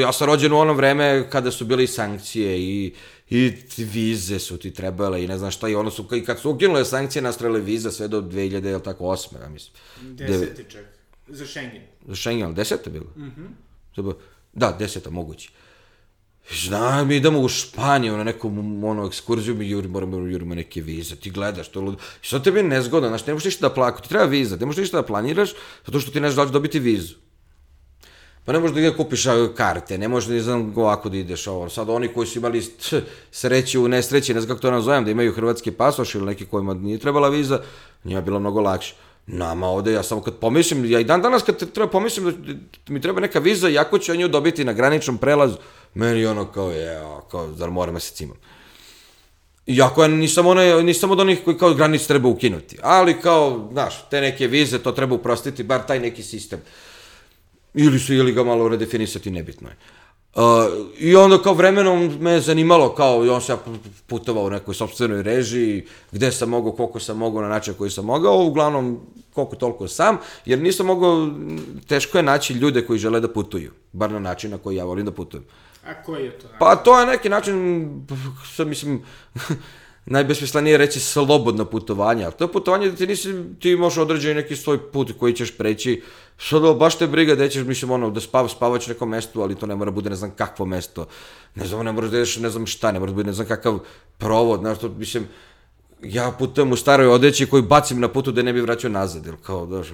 [0.00, 2.94] ja sam rođen u ono vreme kada su bile i sankcije i,
[3.30, 6.50] i vize su ti trebale i ne znam šta i ono su, i kad su
[6.50, 9.74] ukinule sankcije, nastrele viza sve do 2000, je tako, 8, ja mislim.
[10.16, 10.84] Deseti čak,
[11.28, 11.82] za Schengen.
[12.06, 13.06] Za Schengen, ali deseta bilo?
[13.16, 13.40] Mhm.
[13.40, 14.12] Mm
[14.52, 15.50] da, deseta, moguće.
[16.50, 18.48] Znam, idemo u Španiju na neku
[18.84, 21.98] ono, ekskurziju, mi juri, moramo jurimo neke vize, ti gledaš, to ludo.
[22.22, 24.66] I sad tebi je nezgodno, znaš, ne možeš ništa da plako, ti treba viza, ne
[24.66, 25.50] možeš ništa da planiraš,
[25.86, 27.14] zato što ti ne znaš da dobiti vizu.
[28.44, 29.24] Pa ne možeš da ide kupiš
[29.56, 31.68] karte, ne možeš da znam ovako da ideš ovo.
[31.68, 32.62] Sad oni koji su imali
[33.30, 36.74] sreće u nesreći, ne znam kako to nazovem, da imaju hrvatski pasoš ili neki kojima
[36.74, 37.60] nije trebala viza,
[38.04, 38.94] njima je bilo mnogo lakše.
[39.26, 42.24] Nama ovde, ja samo kad pomislim, ja i dan danas kad treba pomislim
[42.86, 45.56] da mi treba neka viza, jako ću ja nju dobiti na graničnom prelazu,
[45.94, 47.00] meni ono kao, je,
[47.30, 48.36] kao, zar moram mesec imam.
[49.66, 54.08] Iako ja nisam, onaj, nisam od onih koji kao granic treba ukinuti, ali kao, znaš,
[54.10, 56.60] te neke vize, to treba uprostiti, bar taj neki sistem.
[57.74, 59.76] Ili su, ili ga malo redefinisati, nebitno je.
[60.34, 60.42] Uh,
[60.98, 63.58] I onda kao vremenom me je zanimalo, kao i on se ja
[64.06, 68.04] putovao u nekoj sobstvenoj režiji, gde sam mogao, koliko sam mogao, na način koji sam
[68.04, 69.00] mogao, uglavnom
[69.34, 71.28] koliko toliko sam, jer nisam mogao,
[71.88, 75.04] teško je naći ljude koji žele da putuju, bar na način na koji ja volim
[75.04, 75.44] da putujem.
[75.84, 76.48] A koji je to?
[76.58, 78.06] Pa to je neki način,
[78.56, 79.02] sad mislim,
[80.06, 84.56] najbesmislenije reći slobodno putovanje, ali to je putovanje da ti nisi, ti možeš određeni neki
[84.56, 86.02] svoj put koji ćeš preći,
[86.36, 89.66] što baš te briga da ćeš, mislim, ono, da spav, spavaš nekom mestu, ali to
[89.66, 91.06] ne mora bude ne znam kakvo mesto,
[91.54, 93.46] ne znam, ne moraš da ideš ne znam šta, ne mora da bude ne znam
[93.46, 93.78] kakav
[94.18, 95.28] provod, znaš, to, mislim,
[96.04, 99.36] ja putujem u staroj odeći koju bacim na putu da ne bi vraćao nazad, ili
[99.42, 99.86] kao, daš,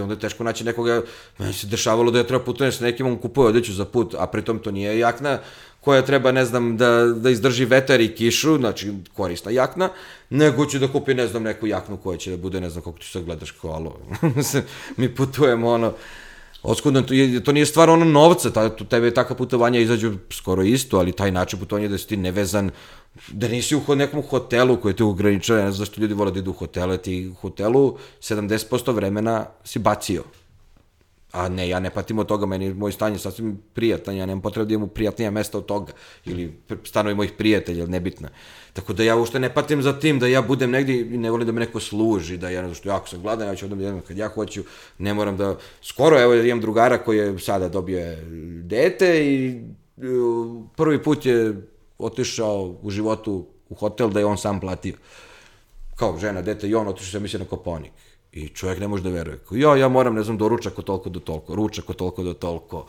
[0.00, 1.02] onda je teško naći nekoga,
[1.38, 4.26] meni se dešavalo da ja treba putujem s nekim, on kupuje odeću za put, a
[4.26, 5.38] pritom to nije jakna
[5.80, 9.88] koja treba, ne znam, da, da izdrži vetar i kišu, znači korisna jakna,
[10.30, 12.98] nego ću da kupi, ne znam, neku jaknu koja će da bude, ne znam kako
[12.98, 13.98] ti sad gledaš kao, alo,
[14.96, 15.92] mi putujemo, ono,
[16.64, 20.62] Oskudno, to, je, to nije stvar ono novca, ta, tebe je taka putovanja izađu skoro
[20.62, 22.70] isto, ali taj način putovanja da si ti nevezan
[23.28, 26.50] da nisi u nekom hotelu koji te ograničava, ne znam zašto ljudi vole da idu
[26.50, 30.24] u hotele, ti u hotelu 70% vremena si bacio.
[31.34, 34.42] A ne, ja ne patim od toga, meni moj stan je sasvim prijatan, ja nemam
[34.42, 35.92] potrebe da imam prijatnija mesta od toga,
[36.24, 36.52] ili
[36.84, 38.28] stanovi mojih prijatelja, nebitno.
[38.72, 41.46] Tako da ja uopšte ne patim za tim da ja budem negdje i ne volim
[41.46, 43.80] da me neko služi, da ja ne znam što, jako sam gladan, ja ću odem
[43.80, 44.62] jednom kad ja hoću,
[44.98, 48.16] ne moram da, skoro evo imam drugara koji je sada dobio
[48.62, 49.60] dete i
[50.76, 51.54] prvi put je
[51.98, 54.94] otišao u životu u hotel da je on sam platio.
[55.96, 57.92] Kao žena, dete i on otišao se misli na Koponik.
[58.34, 59.38] I čovjek ne može da veruje.
[59.50, 62.34] Ja, ja moram, ne znam, do ručak od toliko do toliko, ručak od toliko do
[62.34, 62.86] toliko,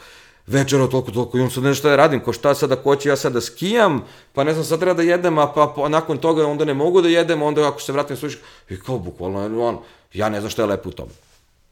[0.48, 3.10] večer od toliko toliko, i on sad nešto ja radim, ko šta sada ko će
[3.10, 4.02] ja sad da skijam,
[4.34, 7.02] pa ne znam, sad treba da jedem, a pa, pa nakon toga onda ne mogu
[7.02, 9.78] da jedem, onda ako se vratim slušaj, i kao bukvalno, on,
[10.14, 11.12] ja ne znam šta je lepo u tome.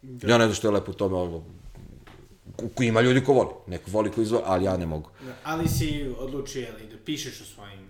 [0.01, 0.31] Da.
[0.31, 1.43] Ja ne znam šta je lepo u tome, ovo,
[2.79, 5.09] ima ljudi ko voli, neko voli ko izvoli, ali ja ne mogu.
[5.25, 7.87] Da, ali si odlučio li da pišeš o svojim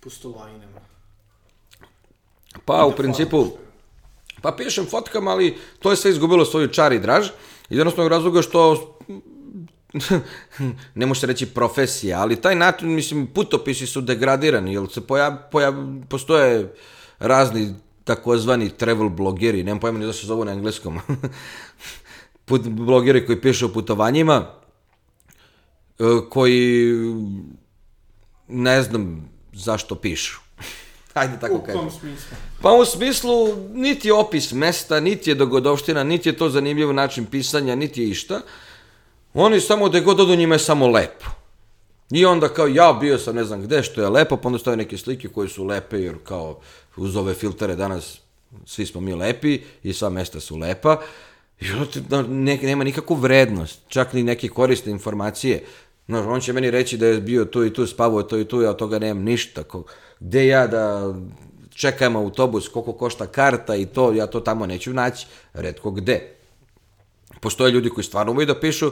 [0.00, 0.80] pustolovinama?
[2.64, 3.46] Pa, da u principu,
[4.42, 7.26] pa pišem fotkama, ali to je sve izgubilo svoju čar i draž,
[7.70, 8.98] iz jednostavnog razloga što
[11.00, 15.36] ne može se reći profesija, ali taj način, mislim, putopisi su degradirani, jer se pojav,
[15.50, 15.74] pojav,
[16.08, 16.74] postoje
[17.18, 17.74] razni
[18.04, 20.98] takozvani travel blogeri, nemam pojma ni da se zovu na engleskom,
[22.46, 24.46] put, blogeri koji pišu o putovanjima,
[25.98, 26.94] e, koji
[28.48, 30.40] ne znam zašto pišu.
[31.14, 31.80] Ajde tako kažem.
[31.80, 32.36] U kom smislu?
[32.62, 37.26] Pa u smislu, niti je opis mesta, niti je dogodovština, niti je to zanimljiv način
[37.26, 38.40] pisanja, niti je išta.
[39.34, 41.26] Oni samo da god odu njima je samo lepo.
[42.10, 44.76] I onda kao ja bio sam ne znam gde što je lepo, pa onda stave
[44.76, 46.60] neke slike koje su lepe jer kao
[46.96, 48.20] uz ove filtere danas
[48.66, 51.00] svi smo mi lepi i sva mesta su lepa.
[51.60, 55.64] I onda da, ne, nema nikakvu vrednost, čak ni neke korisne informacije.
[56.10, 58.62] No, on će meni reći da je bio tu i tu, spavao to i tu,
[58.62, 59.62] ja od toga nemam ništa.
[59.62, 59.84] Ko,
[60.20, 61.14] gde ja da
[61.74, 66.36] čekam autobus, koliko košta karta i to, ja to tamo neću naći, redko gde.
[67.40, 68.90] Postoje ljudi koji stvarno umeju da pišu,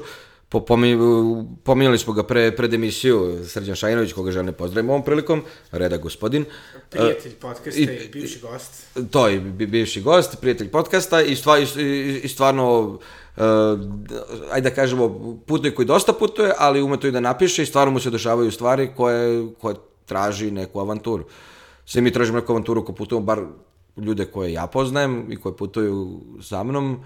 [0.49, 0.67] po,
[1.65, 6.45] pominjali smo ga pre, pred emisiju Srđan Šajinović, koga želim pozdravim ovom prilikom, reda gospodin.
[6.91, 8.87] Prijatelj podcasta i, i bivši gost.
[9.11, 11.65] To je bivši gost, prijatelj podcasta i, stva, i,
[12.23, 12.99] i stvarno,
[14.53, 17.93] ajde da kažemo, putnik koji dosta putuje, ali ume to i da napiše i stvarno
[17.93, 19.75] mu se dešavaju stvari koje, koje
[20.07, 21.25] traži neku avanturu.
[21.87, 23.43] Sve mi tražimo neku avanturu ko putujemo, bar
[23.97, 27.01] ljude koje ja poznajem i koje putuju sa mnom,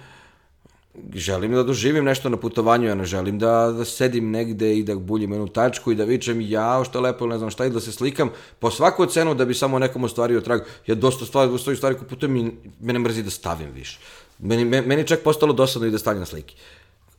[1.14, 4.94] želim da doživim nešto na putovanju, ja ne želim da, da sedim negde i da
[4.94, 7.80] buljim jednu tačku i da vičem ja što je lepo, ne znam šta, i da
[7.80, 10.60] se slikam po svaku cenu da bi samo nekom ostvario trag.
[10.86, 13.98] Ja dosta stvari, dosta stvari ko putujem i mene mrzi da stavim više.
[14.38, 16.54] Meni, meni čak postalo dosadno i da stavljam slike.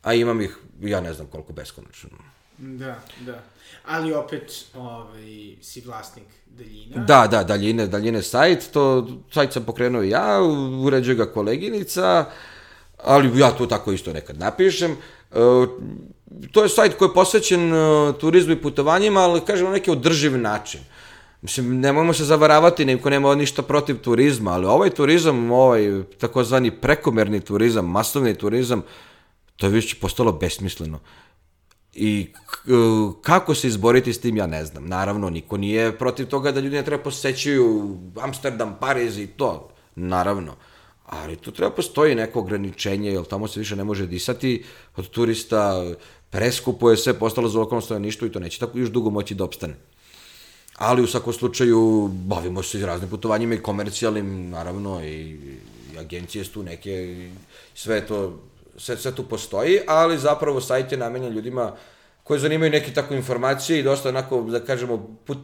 [0.04, 2.10] A imam ih, ja ne znam koliko beskonačno.
[2.58, 3.43] Da, da.
[3.86, 7.04] Ali opet, ovaj, si vlasnik daljina.
[7.06, 10.39] Da, da, daljine, daljine sajt, to sajt sam pokrenuo ja,
[10.86, 12.26] uređuje ga koleginica,
[12.97, 14.91] ali ja to tako isto nekad napišem.
[14.91, 14.95] E,
[16.52, 20.38] to je sajt koji je posvećen e, turizmu i putovanjima, ali kažem na neki održiv
[20.38, 20.82] način.
[21.43, 27.39] Mislim, nemojmo se zavaravati, niko nema ništa protiv turizma, ali ovaj turizam, ovaj takozvani prekomerni
[27.39, 28.82] turizam, masovni turizam,
[29.56, 30.99] to je više postalo besmisleno.
[31.93, 32.27] I
[33.21, 34.88] kako se izboriti s tim, ja ne znam.
[34.88, 39.69] Naravno, niko nije protiv toga da ljudi ne treba posećuju Amsterdam, Pariz i to.
[39.95, 40.56] Naravno.
[41.06, 44.63] Ali tu treba postoji neko ograničenje, jer tamo se više ne može disati
[44.95, 45.84] od turista,
[46.29, 49.43] preskupo je sve postalo za lokalno stanovništvo i to neće tako još dugo moći da
[49.43, 49.75] opstane.
[50.77, 55.39] Ali u svakom slučaju bavimo se raznim putovanjima i komercijalnim, naravno, i,
[55.93, 57.27] i agencije su tu neke,
[57.75, 58.39] sve to,
[58.77, 61.75] sve, sve tu postoji, ali zapravo sajt je namenjen ljudima
[62.23, 65.37] koji zanimaju neke tako informacije i dosta onako, da kažemo, put,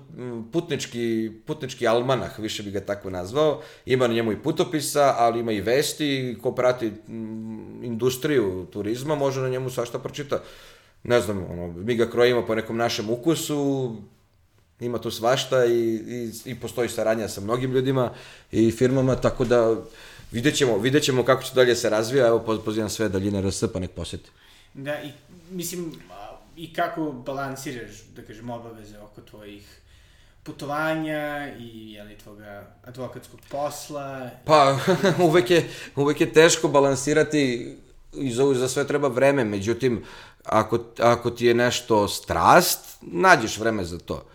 [0.51, 3.61] putnički, putnički almanah, više bi ga tako nazvao.
[3.85, 6.91] Ima na njemu i putopisa, ali ima i vesti, ko prati
[7.83, 10.39] industriju turizma, može na njemu svašta pročita.
[11.03, 13.95] ne znam, ono, mi ga krojimo po nekom našem ukusu,
[14.79, 18.11] ima tu svašta i, i, i postoji saradnja sa mnogim ljudima
[18.51, 19.75] i firmama, tako da
[20.31, 23.79] vidjet ćemo, vidjet ćemo kako će dalje se razvija, evo pozivam sve daljine RS pa
[23.79, 24.29] nek poseti.
[24.73, 25.11] Da, i
[25.51, 25.93] mislim,
[26.55, 29.79] i kako balansiraš, da kažem, obaveze oko tvojih
[30.43, 34.29] putovanja i jeli, tvoga advokatskog posla?
[34.45, 34.77] Pa,
[35.29, 37.75] uvek je, uvek je teško balansirati
[38.13, 40.03] i za, za sve treba vreme, međutim,
[40.43, 44.25] ako, ako ti je nešto strast, nađeš vreme za to.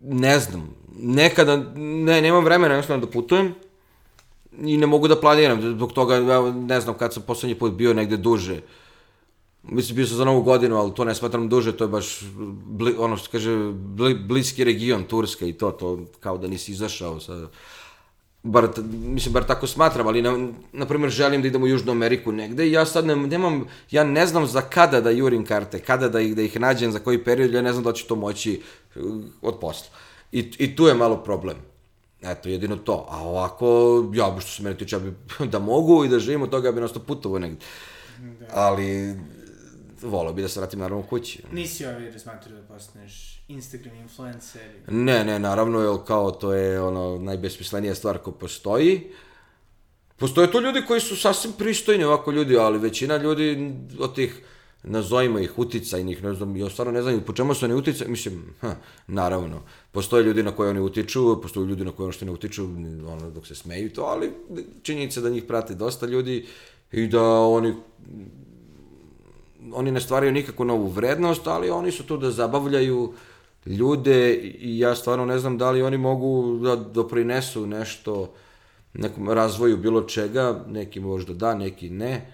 [0.00, 3.54] Ne znam, nekada, ne, nemam vremena jednostavno da putujem
[4.62, 6.20] i ne mogu da planiram, zbog toga,
[6.52, 8.60] ne znam, kad sam poslednji put bio negde duže,
[9.68, 12.20] Mislim, bio sam za novu godinu, ali to ne smatram duže, to je baš,
[12.66, 17.20] bli, ono što kaže, bli, bliski region, Turska i to, to kao da nisi izašao
[17.20, 17.48] sa...
[18.42, 22.32] Bar, mislim, bar tako smatram, ali, na, na primjer, želim da idem u Južnu Ameriku
[22.32, 26.08] negde i ja sad ne, nemam, ja ne znam za kada da jurim karte, kada
[26.08, 28.60] da ih, da ih nađem, za koji period, ja ne znam da ću to moći
[29.42, 29.96] od posla.
[30.32, 31.56] I, I tu je malo problem.
[32.22, 33.06] Eto, jedino to.
[33.10, 33.66] A ovako,
[34.14, 35.14] ja, što se mene tiče, ja bi,
[35.52, 37.64] da mogu i da živim od toga, ja bi nasto putovo negde.
[38.18, 38.46] Da.
[38.52, 39.16] Ali,
[40.02, 41.42] volao bi da se vratim naravno kući.
[41.52, 44.70] Nisi ovaj razmatrao da postaneš Instagram influencer?
[44.88, 49.10] Ne, ne, naravno, jer kao to je ono najbesmislenija stvar ko postoji.
[50.16, 54.42] Postoje tu ljudi koji su sasvim pristojni ovako ljudi, ali većina ljudi od tih
[54.84, 58.42] nazovimo ih uticajnih, ne znam, ja stvarno ne znam po čemu su oni uticaj, mislim,
[58.60, 58.74] ha,
[59.06, 59.62] naravno,
[59.92, 62.64] postoje ljudi na koje oni utiču, postoje ljudi na koje što ne utiču,
[63.08, 64.32] ono, dok se smeju to, ali
[64.82, 66.46] činjenica da njih prate dosta ljudi
[66.92, 67.74] i da oni
[69.72, 73.12] oni ne stvaraju nikakvu novu vrednost, ali oni su tu da zabavljaju
[73.66, 78.34] ljude i ja stvarno ne znam da li oni mogu da doprinesu nešto
[78.94, 82.30] nekom razvoju bilo čega, neki možda da, neki ne.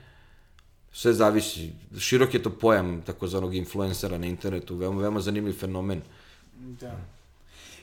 [0.92, 1.72] Sve zavisi.
[1.98, 6.02] Širok je to pojam takozvanog influencera na internetu, veoma, veoma zanimljiv fenomen.
[6.54, 6.96] Da.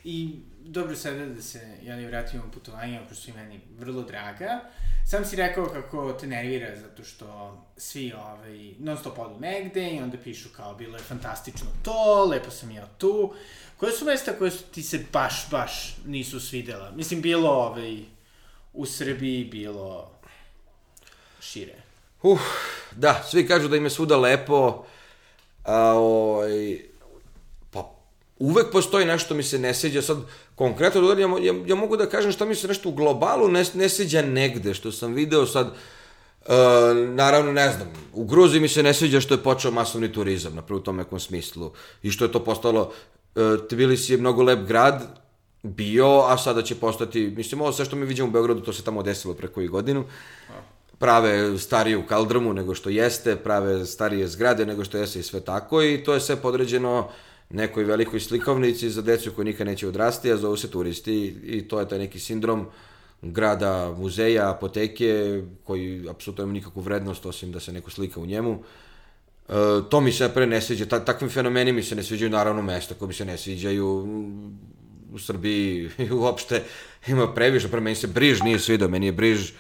[0.04, 4.60] I dobro sada da se ja ne vratimo putovanje, pošto su meni vrlo draga.
[5.06, 10.00] Sam si rekao kako te nervira zato što svi ovaj, non stop odu negde i
[10.00, 13.34] onda pišu kao bilo je fantastično to, lepo sam ja tu.
[13.78, 16.92] Koje su mesta koje su ti se baš, baš nisu svidela?
[16.92, 18.04] Mislim, bilo ovaj,
[18.74, 20.12] u Srbiji, bilo
[21.42, 21.87] šire.
[22.32, 22.40] Uh,
[22.98, 24.86] da, svi kažu da im je svuda lepo,
[25.64, 26.82] a, oj,
[27.72, 27.92] pa
[28.40, 30.18] uvek postoji nešto mi se ne sviđa, sad
[30.56, 33.90] konkretno ja, ja, ja mogu da kažem šta mi se nešto u globalu ne, ne
[33.90, 35.74] sviđa negde, što sam video sad,
[36.48, 36.54] Uh,
[36.98, 40.62] naravno, ne znam, u Gruziji mi se ne sviđa što je počeo masovni turizam, na
[40.62, 41.72] prvu tom nekom smislu,
[42.04, 42.92] i što je to postalo,
[43.36, 45.04] uh, Tbilisi je mnogo lep grad,
[45.64, 48.84] bio, a sada će postati, mislim, ovo sve što mi vidimo u Beogradu, to se
[48.84, 50.06] tamo desilo pre koju godinu,
[51.00, 55.84] prave stariju kaldrmu nego što jeste, prave starije zgrade nego što jeste i sve tako,
[55.84, 57.10] i to je sve podređeno
[57.50, 61.80] nekoj velikoj slikovnici za decu koji nikad neće odrasti, a zovu se turisti i to
[61.80, 62.66] je taj neki sindrom
[63.22, 68.64] grada, muzeja, apoteke, koji apsolutno ima nikakvu vrednost osim da se neko slika u njemu.
[69.50, 69.54] E,
[69.90, 72.96] to mi se pre ne sviđa, Ta, takvim fenomeni mi se ne sviđaju naravno mesta
[72.96, 74.08] koji mi se ne sviđaju
[75.14, 75.90] u Srbiji
[76.22, 76.64] uopšte
[77.08, 79.52] ima previše, pre meni se Briž nije svidao, meni je Briž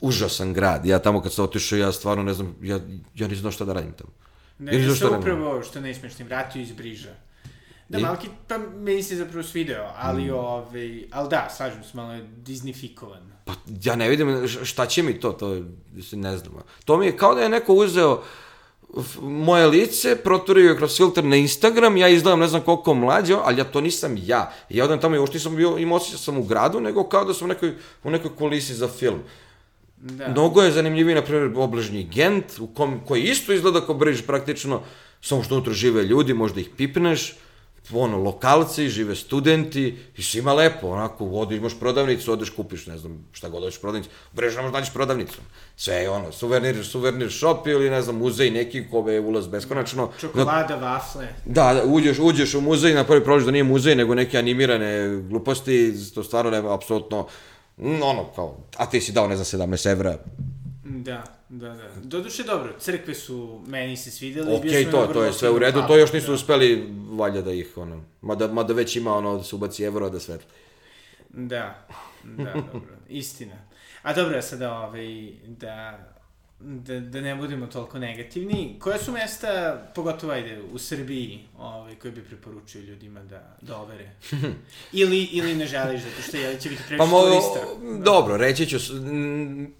[0.00, 0.86] užasan grad.
[0.86, 2.80] Ja tamo kad sam otišao, ja stvarno ne znam, ja,
[3.14, 4.10] ja nisam znao šta da radim tamo.
[4.58, 7.14] Ne, Ili zašto upravo što ne smiješ, tim vratio iz Briža.
[7.88, 8.02] Da, I?
[8.02, 10.34] malki, pa meni se zapravo svideo, ali, mm.
[10.34, 13.32] ovaj, ali da, slažem se, malo je diznifikovan.
[13.44, 13.52] Pa
[13.84, 15.62] ja ne vidim šta će mi to, to
[16.12, 16.54] ne znam.
[16.84, 18.22] To mi je kao da je neko uzeo
[19.20, 23.58] moje lice, proturio je kroz filter na Instagram, ja izgledam ne znam koliko mlađe, ali
[23.58, 24.52] ja to nisam ja.
[24.68, 27.24] Ja odem tamo i uopšte nisam bio, imao osjećaj da sam u gradu, nego kao
[27.24, 27.74] da sam u nekoj,
[28.04, 29.22] u nekoj kulisi za film.
[30.06, 30.28] Da.
[30.28, 34.82] Mnogo je zanimljiviji, na primjer, oblažnji Gent, u kom, koji isto izgleda kao Briž praktično,
[35.20, 37.34] samo što unutra žive ljudi, možda ih pipneš,
[37.92, 43.24] ono, lokalci, žive studenti, i svima lepo, onako, vodi, imaš prodavnicu, odeš, kupiš, ne znam,
[43.32, 45.38] šta god odeš prodavnicu, Brež ne možeš nađeš prodavnicu.
[45.76, 50.10] Sve je ono, suvenir, suvenir shop ili, ne znam, muzej neki kome je ulaz beskonačno.
[50.20, 51.28] Čokolada, na, vafle.
[51.44, 55.22] Da, da, uđeš, uđeš u muzej, na prvi prođeš da nije muzej, nego neke animirane
[55.28, 57.26] gluposti, to stvarno nema, apsolutno,
[57.78, 60.18] ono, kao, a ti si dao, ne znam, 17 evra.
[60.84, 61.88] Da, da, da.
[62.02, 64.56] Doduše dobro, crkve su, meni se svidele.
[64.56, 66.32] Okej, okay, to, to je sve u redu, to još nisu da.
[66.32, 70.20] uspeli, valja da ih, ono, mada, mada već ima, ono, da se ubaci evro da
[70.20, 70.48] svetli.
[71.28, 71.86] Da,
[72.24, 73.54] da, dobro, istina.
[74.02, 75.98] A dobro, sada, ovaj, da
[76.60, 82.12] da, da ne budemo toliko negativni, koja su mesta, pogotovo ajde, u Srbiji, ovaj, koje
[82.12, 84.10] bi preporučio ljudima da, da overe?
[84.92, 87.60] ili, ili ne želiš, zato što je, će biti previše Pa mo, turista.
[88.04, 88.76] dobro, reći ću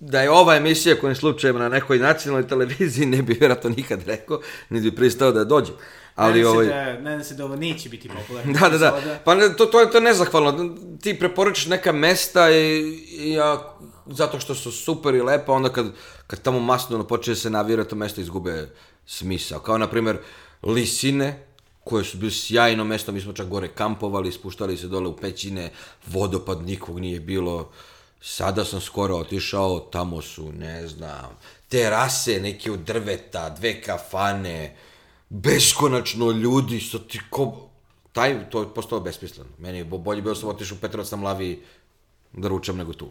[0.01, 4.41] da je ova emisija kojim slučajem na nekoj nacionalnoj televiziji ne bi vjerojatno nikad rekao,
[4.71, 5.73] niti bi pristao da dođe.
[6.15, 6.67] Ali nadam, ovaj...
[6.67, 8.53] da, nadam se da ovo neće biti popularno.
[8.53, 9.21] Da, da, da.
[9.25, 10.77] Pa ne, to, to, je, to je nezahvalno.
[11.03, 12.79] Ti preporučiš neka mesta i,
[13.11, 15.93] i ja, zato što su super i lepa, onda kad,
[16.27, 18.69] kad tamo masno počne da se navira, to mesto izgube
[19.07, 19.61] smisao.
[19.61, 20.19] Kao, na primjer,
[20.63, 21.47] Lisine,
[21.85, 25.71] koje su bili sjajno mesto, mi smo čak gore kampovali, spuštali se dole u pećine,
[26.07, 27.71] vodopad nikog nije bilo.
[28.21, 31.39] Sada sam skoro otišao, tamo su, ne znam,
[31.69, 34.77] terase neke od drveta, dve kafane,
[35.29, 37.69] beskonačno ljudi, što ti ko...
[38.13, 39.51] Taj, to je postalo besmisleno.
[39.59, 41.63] Meni je bo- bolje bilo sam otišao u Petrovac na mlavi
[42.33, 43.09] da ručam nego tu.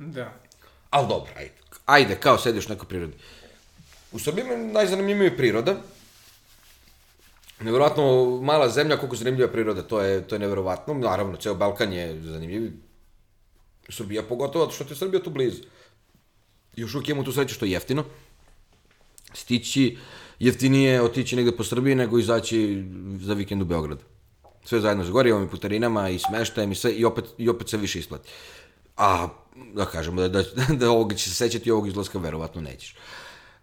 [0.00, 0.32] Da.
[0.90, 1.52] Ali dobro, ajde.
[1.86, 3.14] Ajde, kao sediš u nekoj prirodi.
[4.12, 5.76] U Srbiji je najzanimljivija je priroda.
[7.60, 10.94] Nevjerojatno mala zemlja, koliko zanimljiva priroda, to je, to je nevjerojatno.
[10.94, 12.72] Naravno, ceo Balkan je zanimljiv.
[13.88, 15.62] Srbija pogotovo, zato što ti je Srbija tu blizu.
[16.76, 18.04] I još uvijek imamo tu sreću što je jeftino.
[19.34, 19.98] Stići,
[20.38, 22.84] jeftinije otići negde po Srbiji nego izaći
[23.20, 23.98] za vikend u Beograd.
[24.64, 27.76] Sve zajedno s gorivom i putarinama i smeštajem i sve i opet, i opet se
[27.76, 28.28] više isplati.
[28.96, 29.28] A,
[29.74, 30.42] da kažemo, da, da,
[30.80, 32.94] da ovoga će se sećati ovog izlaska, verovatno nećeš.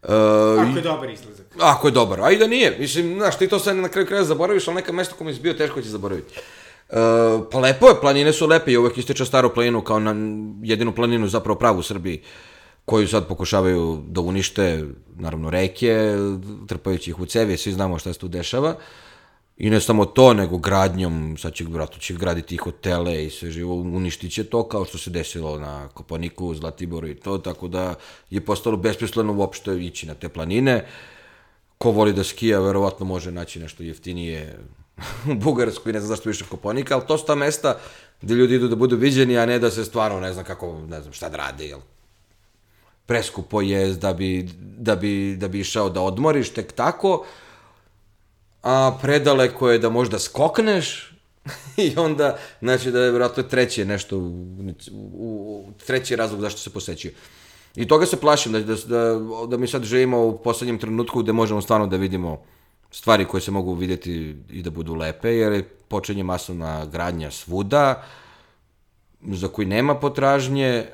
[0.04, 0.10] Uh,
[0.60, 1.46] Ako je dobar izlazak.
[1.60, 2.78] Ako je dobar, a i da nije.
[2.80, 5.54] Mislim, znaš, ti to sad na kraju kraja zaboraviš, ali neka mesta kome si bio
[5.54, 6.34] teško će zaboraviti.
[6.90, 6.94] E,
[7.52, 10.16] pa lepo je, planine su lepe i uvek ističe staru planinu kao na
[10.64, 12.22] jedinu planinu zapravo pravu u Srbiji
[12.86, 14.84] koju sad pokušavaju da unište,
[15.16, 16.16] naravno reke,
[16.68, 18.76] trpajući ih u cevi, svi znamo šta se tu dešava.
[19.58, 23.51] I ne samo to, nego gradnjom, sad će, vratno će graditi i hotele i sve
[23.51, 27.95] živo, uništit će to kao što se desilo na Koponiku, Zlatiboru i to, tako da
[28.30, 30.86] je postalo besmisleno uopšte ići na te planine.
[31.78, 34.60] Ko voli da skija, verovatno može naći nešto jeftinije
[35.32, 37.80] u Bugarskoj, ne znam zašto više Koponika, ali to su ta mesta
[38.22, 41.01] gde ljudi idu da budu viđeni, a ne da se stvarno ne znam kako, ne
[41.01, 41.80] znam šta da rade, jel?
[43.05, 47.26] Preskupo je da bi, da bi, da bi išao da odmoriš tek tako,
[48.68, 51.13] a predaleko je da možda skokneš
[51.86, 54.22] i onda, znači da je vjerojatno treće nešto, u,
[54.91, 57.13] u, u treći razlog zašto se posećuje.
[57.76, 61.34] I toga se plašim, da, da, da, da mi sad živimo u poslednjem trenutku gde
[61.34, 62.41] možemo stvarno da vidimo
[62.91, 68.03] stvari koje se mogu vidjeti i da budu lepe, jer počinje masovna gradnja svuda,
[69.22, 70.86] za koji nema potražnje,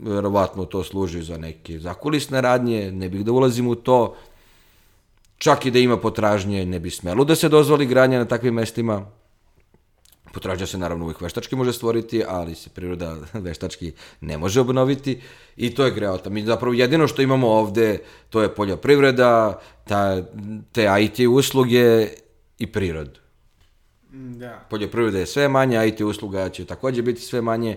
[0.00, 4.14] verovatno to služi za neke zakulisne radnje, ne bih da ulazim u to,
[5.42, 9.06] čak i da ima potražnje, ne bi smelo da se dozvoli gradnja na takvim mestima.
[10.32, 13.16] Potražnja se naravno uvijek veštački može stvoriti, ali se priroda
[13.46, 15.20] veštački ne može obnoviti
[15.56, 16.30] i to je greota.
[16.30, 17.98] Mi zapravo jedino što imamo ovde,
[18.30, 20.22] to je poljoprivreda, ta,
[20.72, 22.08] te IT usluge
[22.58, 23.20] i prirodu.
[24.12, 24.66] Da.
[24.70, 27.76] Poljoprivreda je sve manje, IT usluga će takođe biti sve manje,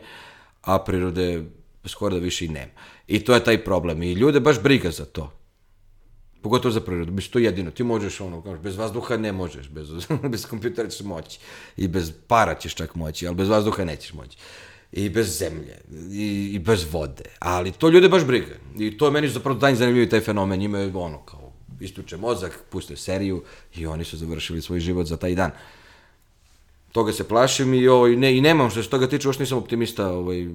[0.62, 1.44] a prirode
[1.86, 2.72] skoro da više i nema.
[3.08, 4.04] I to je taj problem.
[4.04, 5.32] I ljude baš briga za to.
[6.46, 7.12] Pogotovo za prirodu.
[7.12, 7.72] Mislim, to je jedino.
[7.72, 9.90] Ti možeš, ono, kažeš, bez vazduha ne možeš, bez,
[10.34, 11.40] bez kompjutera ćeš moći.
[11.78, 14.38] I bez para ćeš čak moći, ali bez vazduha nećeš moći.
[14.92, 15.82] I bez zemlje,
[16.12, 17.24] i, i bez vode.
[17.40, 18.60] Ali to ljude baš briga.
[18.80, 20.60] I to je meni zapravo dan zanimljivi taj fenomen.
[20.60, 23.44] Njima je ono, kao, istuče mozak, puste seriju
[23.76, 25.52] i oni su završili svoj život za taj dan
[26.92, 30.12] toga se plašim i, ovaj, ne, i nemam što se toga tiče, još nisam optimista
[30.12, 30.48] ovaj,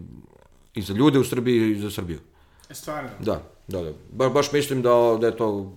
[0.75, 2.19] i za ljude u Srbiji i za Srbiju.
[2.71, 3.11] Stvarno.
[3.19, 3.93] Da, da, da.
[4.13, 5.73] Ba, baš mislim da, da je to...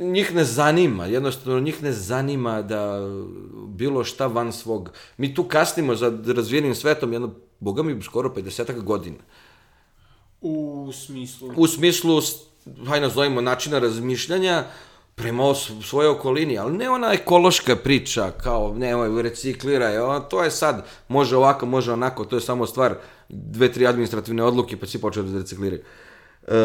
[0.00, 3.00] Njih ne zanima, jednostavno njih ne zanima da
[3.68, 4.90] bilo šta van svog...
[5.16, 7.30] Mi tu kasnimo za razvijenim svetom, jedno,
[7.60, 9.18] boga mi, skoro 50 godina.
[10.40, 11.52] U smislu...
[11.56, 12.20] U smislu,
[12.86, 14.64] hajde nazovimo, načina razmišljanja
[15.14, 20.86] prema svojoj okolini, ali ne ona ekološka priča, kao nemoj, recikliraj, a to je sad,
[21.08, 22.94] može ovako, može onako, to je samo stvar
[23.28, 25.82] dve, tri administrativne odluke, pa si počeo da recikliraju.
[26.48, 26.56] E,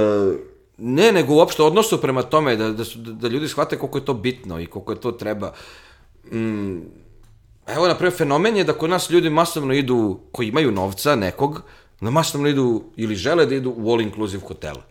[0.77, 4.05] ne, nego uopšte odnosu prema tome, da, da, su, da, da ljudi shvate koliko je
[4.05, 5.53] to bitno i koliko je to treba.
[6.31, 6.79] Mm,
[7.75, 11.61] Evo, na primjer, fenomen je da kod nas ljudi masovno idu, koji imaju novca nekog,
[12.01, 14.81] da masovno idu ili žele da idu u all inclusive hotele.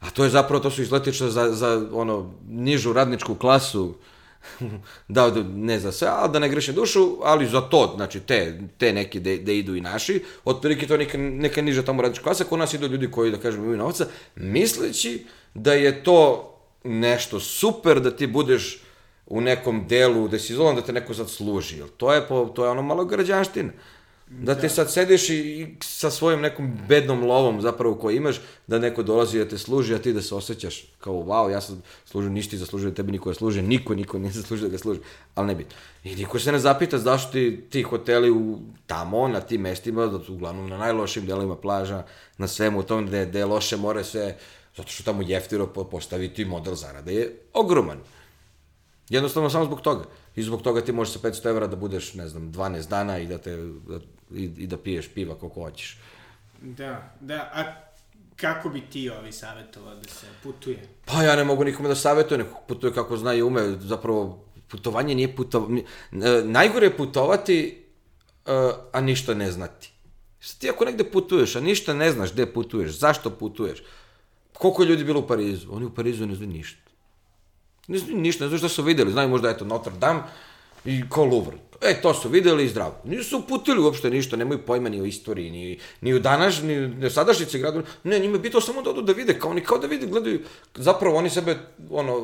[0.00, 3.94] A to je zapravo, to su izletiče za, za ono, nižu radničku klasu,
[5.08, 8.60] da, da, ne za sve, ali da ne grešim dušu, ali za to, znači te,
[8.78, 12.58] te neke da, idu i naši, otprilike to neka, neka niža tamo radnička klasa, kod
[12.58, 16.46] nas idu ljudi koji, da kažem, imaju novca, misleći da je to
[16.84, 18.82] nešto super, da ti budeš
[19.26, 22.64] u nekom delu, da si izolovan, da te neko sad služi, to je, po, to
[22.64, 23.72] je ono malo građanština.
[24.30, 28.78] Da ti sad sediš i, i sa svojim nekom bednom lovom zapravo koju imaš, da
[28.78, 32.30] neko dolazi da te služi, a ti da se osjećaš kao wow, ja sam služio,
[32.30, 35.00] ništa ti zaslužio da tebi niko ne služi, niko, niko nije zaslužio da ga služi,
[35.34, 35.74] ali ne biti.
[36.04, 40.24] I niko se ne zapita zašto ti, ti hoteli u, tamo, na tim mestima, da
[40.24, 42.04] su uglavnom na najlošim delovima plaža,
[42.38, 44.36] na svemu tom gde, gde je loše more sve,
[44.76, 47.98] zato što tamo jeftiro postaviti model zarade je ogroman.
[49.10, 50.04] Jednostavno samo zbog toga.
[50.36, 53.26] I zbog toga ti možeš sa 500 evra da budeš, ne znam, 12 dana i
[53.26, 53.56] da, te,
[53.88, 54.00] da,
[54.34, 55.98] i, i da piješ piva koliko hoćeš.
[56.62, 57.64] Da, da, a
[58.36, 60.88] kako bi ti ovi savjetovao da se putuje?
[61.04, 65.14] Pa ja ne mogu nikome da savjetuje, neko putuje kako zna i ume, zapravo putovanje
[65.14, 65.84] nije putovanje,
[66.44, 67.84] najgore je putovati,
[68.46, 68.52] uh,
[68.92, 69.92] a ništa ne znati.
[70.58, 73.82] Ti ako negde putuješ, a ništa ne znaš gde putuješ, zašto putuješ,
[74.52, 75.68] koliko ljudi bilo u Parizu?
[75.72, 76.89] Oni u Parizu ne znaju ništa.
[77.90, 80.22] Ne ništa, ne znaju šta su videli, znaju možda eto Notre Dame
[80.84, 81.56] i kao Louvre.
[81.80, 82.94] E, to su videli i zdravo.
[83.04, 87.10] Nisu uputili uopšte ništa, nemaju pojma ni o istoriji, ni, ni u današ, ni, u
[87.10, 87.82] sadašnjici gradu.
[88.04, 90.40] Ne, njima je bitno samo da odu da vide, kao oni kao da vide, gledaju,
[90.74, 91.56] zapravo oni sebe
[91.90, 92.16] ono,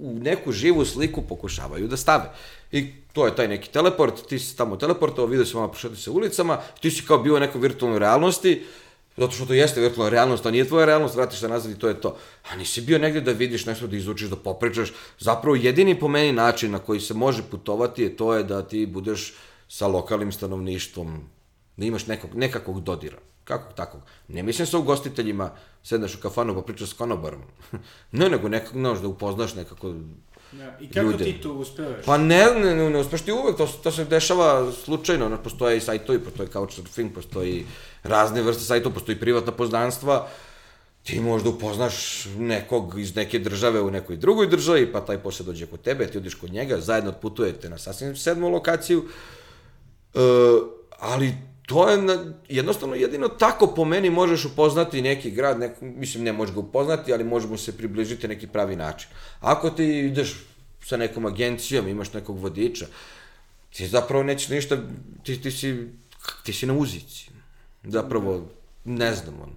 [0.00, 2.32] u neku živu sliku pokušavaju da stave.
[2.72, 6.10] I to je taj neki teleport, ti si tamo teleportao, vidio si malo prošetati se
[6.10, 8.62] ulicama, ti si kao bio u nekoj virtualnoj realnosti,
[9.20, 11.88] Zato što to jeste virtualna realnost, a nije tvoja realnost, vratiš se nazad i to
[11.88, 12.16] je to.
[12.50, 14.92] A nisi bio negde da vidiš nešto, da izučiš, da popričaš.
[15.18, 18.86] Zapravo jedini po meni način na koji se može putovati je to je da ti
[18.86, 19.34] budeš
[19.68, 21.20] sa lokalnim stanovništvom,
[21.76, 23.18] da imaš nekog, nekakvog dodira.
[23.44, 24.02] Kako takvog?
[24.28, 25.50] Ne mislim sa ugostiteljima,
[25.82, 27.42] sedneš u kafanu pa pričaš s konobarom.
[28.12, 29.94] ne, nego nekako, znaš, da upoznaš nekako
[30.58, 31.24] Ja, I kako ljude.
[31.24, 32.04] ti to uspevaš?
[32.04, 35.76] Pa ne, ne, ne, ne uspeš ti uvek, to, to se dešava slučajno, ne, postoje
[35.76, 37.66] i sajtovi, postoje couchsurfing, postoji
[38.02, 40.28] razne vrste sajtova, postoji privatna poznanstva,
[41.02, 45.66] ti možda upoznaš nekog iz neke države u nekoj drugoj državi, pa taj posle dođe
[45.66, 49.04] kod tebe, ti odiš kod njega, zajedno otputujete na sasvim sedmu lokaciju,
[50.14, 50.18] e,
[50.98, 51.34] ali
[51.66, 56.32] to je na, jednostavno jedino tako po meni možeš upoznati neki grad, nek, mislim ne
[56.32, 59.08] možeš ga upoznati, ali možemo se približiti neki pravi način.
[59.40, 60.34] Ako ti ideš
[60.84, 62.86] sa nekom agencijom, imaš nekog vodiča,
[63.72, 64.76] ti zapravo nećeš ništa,
[65.24, 65.88] ti, ti, si,
[66.44, 67.30] ti si na uzici.
[67.84, 68.48] Zapravo,
[68.84, 69.50] ne znam, on.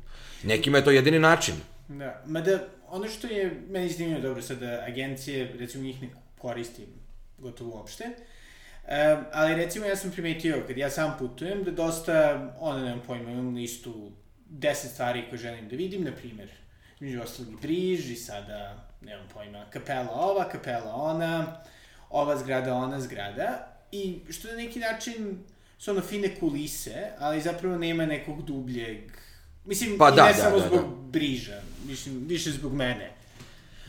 [0.44, 1.56] Nekima je to jedini način.
[1.88, 6.88] Da, mada ono što je meni zanimljivo dobro sada, agencije, recimo njih ne koristim
[7.38, 8.06] gotovo uopšte,
[8.84, 13.32] Um, ali recimo ja sam primetio, kad ja sam putujem, da dosta, ono nemam pojma,
[13.32, 14.12] imam listu
[14.52, 16.50] 10 stvari koje želim da vidim, na primer,
[17.00, 21.64] među ostalog i Briž i sada, nemam pojma, kapela ova, kapela ona,
[22.10, 25.44] ova zgrada, ona zgrada, i što na neki način
[25.84, 28.98] su ono fine kulise, ali zapravo nema nekog dubljeg,
[29.66, 30.88] mislim, pa, da, ne da, samo da, zbog da.
[31.12, 33.12] Briža, mislim, više zbog mene.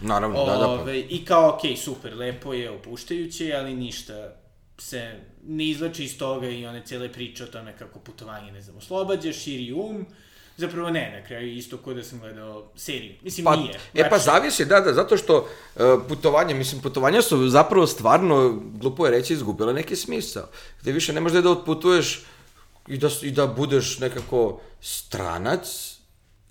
[0.00, 0.84] Naravno, Ove, da, da.
[0.84, 0.92] Pa.
[0.92, 4.36] I kao, okej, okay, super, lepo je, opuštajuće, ali ništa
[4.78, 8.76] se ne izlači iz toga i one cele priče o tome kako putovanje, ne znam,
[8.76, 10.06] oslobađa, širi um,
[10.56, 13.12] zapravo ne, na kraju isto kod da sam gledao seriju.
[13.22, 13.80] Mislim, pa, nije.
[13.94, 19.06] E pa zavisi, da, da, zato što uh, putovanje, mislim, putovanja su zapravo stvarno, glupo
[19.06, 20.48] je reći, izgubile neki smisao.
[20.80, 22.22] Gde više ne možeš da otputuješ
[22.88, 25.94] i da, i da budeš nekako stranac,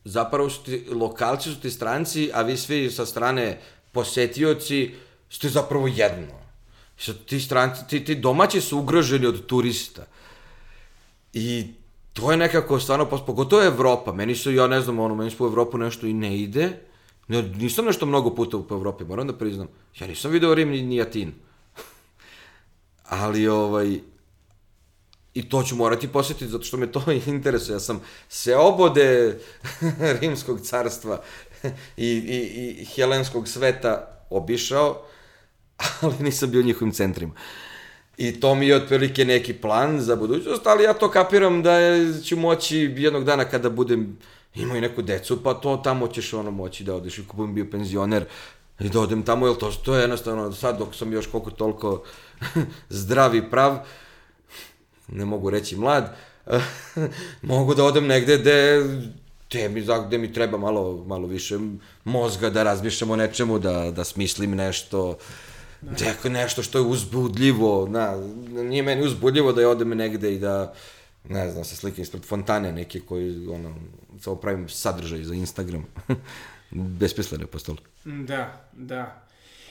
[0.04, 3.60] zapravo su ti, lokalci su ti stranci, a vi svi sa strane
[3.92, 4.96] posetioci
[5.30, 6.44] ste zapravo jedno.
[7.26, 10.06] Ti, stranci, ti, ti domaći su ugroženi od turista.
[11.34, 11.74] I
[12.14, 15.46] to je nekako stvarno, pogotovo Evropa, meni su, ja ne znam, ono, meni su po
[15.46, 16.80] Evropu nešto i ne ide,
[17.28, 19.68] ne, nisam nešto mnogo puta po Evropi, moram da priznam,
[20.00, 21.34] ja nisam video Rim ni, ni Atin.
[23.04, 24.00] Ali, ovaj,
[25.34, 27.76] i to ću morati posjetiti zato što me to interesuje.
[27.76, 29.40] Ja sam se obode
[30.22, 31.22] rimskog carstva
[31.98, 35.06] i, i, i helenskog sveta obišao,
[36.02, 37.34] ali nisam bio u njihovim centrima.
[38.18, 41.78] I to mi je otprilike neki plan za budućnost, ali ja to kapiram da
[42.24, 44.18] ću moći jednog dana kada budem
[44.56, 47.18] imao i neku decu, pa to tamo ćeš ono moći da odeš.
[47.18, 48.26] I kupujem bio penzioner
[48.80, 52.04] i da odem tamo, jer to, to je jednostavno sad dok sam još koliko toliko
[52.90, 53.78] zdrav i prav,
[55.08, 56.16] ne mogu reći mlad,
[57.42, 58.82] mogu da odem negde gde
[59.50, 61.58] te mi, gde mi treba malo, malo više
[62.04, 65.18] mozga da razmišljam o nečemu, da, da smislim nešto,
[65.92, 66.30] Da.
[66.30, 68.16] nešto što je uzbudljivo, na,
[68.64, 70.74] nije meni uzbudljivo da je odem negde i da,
[71.30, 73.76] ne znam, se slikam ispred fontane neke koji, ono,
[74.20, 75.86] samo pravim sadržaj za Instagram.
[77.00, 77.78] Besmislene postalo.
[78.06, 79.24] Da, da.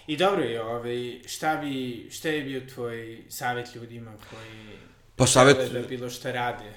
[0.06, 4.78] I dobro je, ovaj, šta bi, šta je bio tvoj savjet ljudima koji
[5.16, 5.72] pa savet...
[5.72, 6.72] da bilo šta rade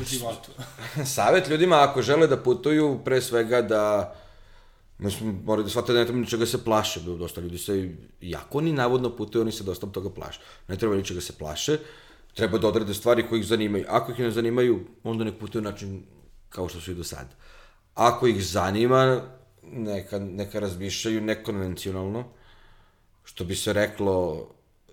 [0.00, 0.52] u životu?
[1.16, 4.14] savet ljudima ako žele da putuju, pre svega da
[5.00, 8.72] Mislim, moraju da shvate da ne treba ničega se plaše, dosta ljudi se, jako oni
[8.72, 10.40] navodno putuju, oni se dosta toga plaše.
[10.68, 11.78] Ne treba ničega se plaše,
[12.34, 13.84] Treba da odrade stvari koje ih zanimaju.
[13.88, 16.02] Ako ih ne zanimaju, onda nek putuju način
[16.48, 17.30] kao što su i do sada.
[17.94, 19.22] Ako ih zanima,
[19.62, 22.24] neka, neka razmišljaju nekonvencionalno,
[23.24, 24.48] što bi se reklo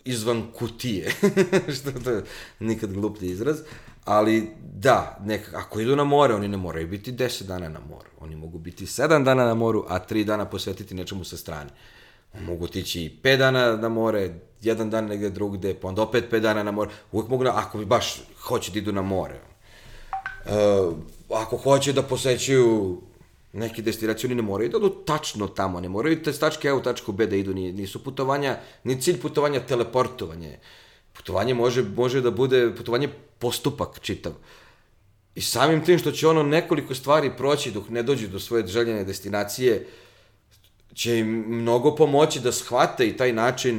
[0.05, 1.11] izvan kutije,
[1.75, 2.23] što to je
[2.59, 3.57] nikad gluplji izraz,
[4.07, 8.09] ali da, nek, ako idu na more, oni ne moraju biti 10 dana na moru,
[8.19, 11.69] oni mogu biti 7 dana na moru, a 3 dana posvetiti nečemu sa strane.
[12.39, 14.29] Mogu otići i 5 dana na more,
[14.61, 17.77] jedan dan negde drugde, pa onda opet 5 dana na more, uvek mogu, na, ako
[17.77, 19.39] bi baš hoće da idu na more.
[20.45, 20.93] Uh,
[21.29, 23.01] ako hoće da posećuju
[23.53, 26.81] neke destinacije, oni ne moraju da odu tačno tamo, ne moraju te tačke A u
[26.81, 30.59] tačku B da idu, nisu putovanja, ni cilj putovanja teleportovanje.
[31.13, 34.33] Putovanje može, može da bude putovanje postupak čitav.
[35.35, 39.03] I samim tim što će ono nekoliko stvari proći dok ne dođe do svoje željene
[39.03, 39.87] destinacije,
[40.97, 43.77] će im mnogo pomoći da shvate i taj način,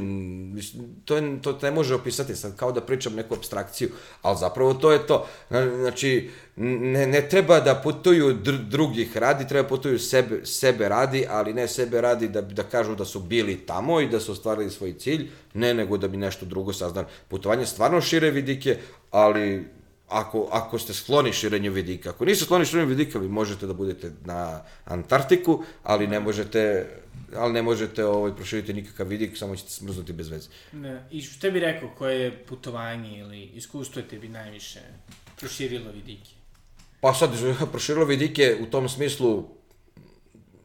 [1.05, 3.89] to, je, to ne može opisati sad kao da pričam neku abstrakciju,
[4.23, 5.27] ali zapravo to je to.
[5.51, 11.55] Znači, ne, ne treba da putuju dr drugih radi, treba putuju sebe, sebe radi, ali
[11.55, 14.95] ne sebe radi da, da kažu da su bili tamo i da su ostvarili svoj
[14.99, 17.07] cilj, ne nego da bi nešto drugo saznali.
[17.29, 18.79] Putovanje stvarno šire vidike,
[19.11, 19.65] ali
[20.09, 22.11] ako, ako ste skloni širenju vidika.
[22.11, 26.87] Ako niste skloni širenju vidika, vi možete da budete na Antarktiku, ali ne možete
[27.37, 30.49] ali ne možete ovaj, proširiti nikakav vidik, samo ćete smrznuti bez veze.
[30.73, 31.07] Ne.
[31.11, 34.81] I što bi rekao, koje je putovanje ili iskustvo te bi najviše
[35.39, 36.31] proširilo vidike?
[37.01, 37.31] Pa sad,
[37.73, 39.49] proširilo vidike u tom smislu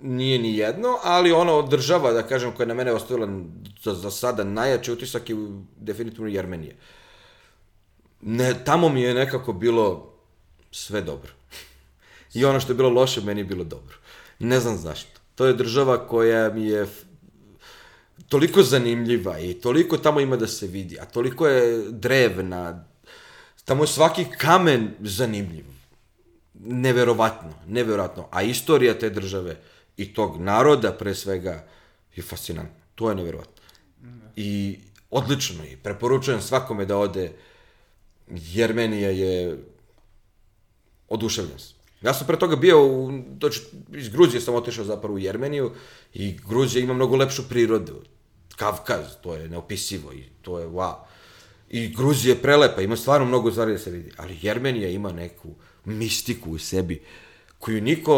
[0.01, 3.27] nije ni jedno, ali ono država, da kažem, koja je na mene ostavila
[3.83, 5.35] za, za sada najjači utisak je
[5.77, 6.75] definitivno Jermenije.
[8.21, 10.13] Ne, tamo mi je nekako bilo
[10.71, 11.31] sve dobro.
[12.33, 13.97] I ono što je bilo loše, meni je bilo dobro.
[14.39, 15.12] Ne znam zašto.
[15.35, 16.87] To je država koja mi je
[18.29, 22.85] toliko zanimljiva i toliko tamo ima da se vidi, a toliko je drevna,
[23.65, 25.65] tamo je svaki kamen zanimljiv.
[26.53, 28.27] Neverovatno, neverovatno.
[28.31, 29.57] A istorija te države
[29.97, 31.67] i tog naroda pre svega
[32.15, 32.83] je fascinantna.
[32.95, 33.53] To je neverovatno.
[34.35, 34.79] I
[35.09, 35.77] odlično je.
[35.77, 37.31] Preporučujem svakome da ode.
[38.29, 39.57] Jermenija je
[41.09, 41.72] oduševljen.
[42.03, 43.61] Ja sam pre toga bio, u, doći,
[43.93, 45.71] iz Gruzije sam otišao zapravo u Jermeniju
[46.13, 48.01] i Gruzija ima mnogo lepšu prirodu.
[48.55, 50.95] Kavkaz, to je neopisivo i to je wow.
[51.69, 55.49] I Gruzija je prelepa, ima stvarno mnogo stvari da se vidi, ali Jermenija ima neku
[55.85, 57.01] mistiku u sebi
[57.59, 58.15] koju niko,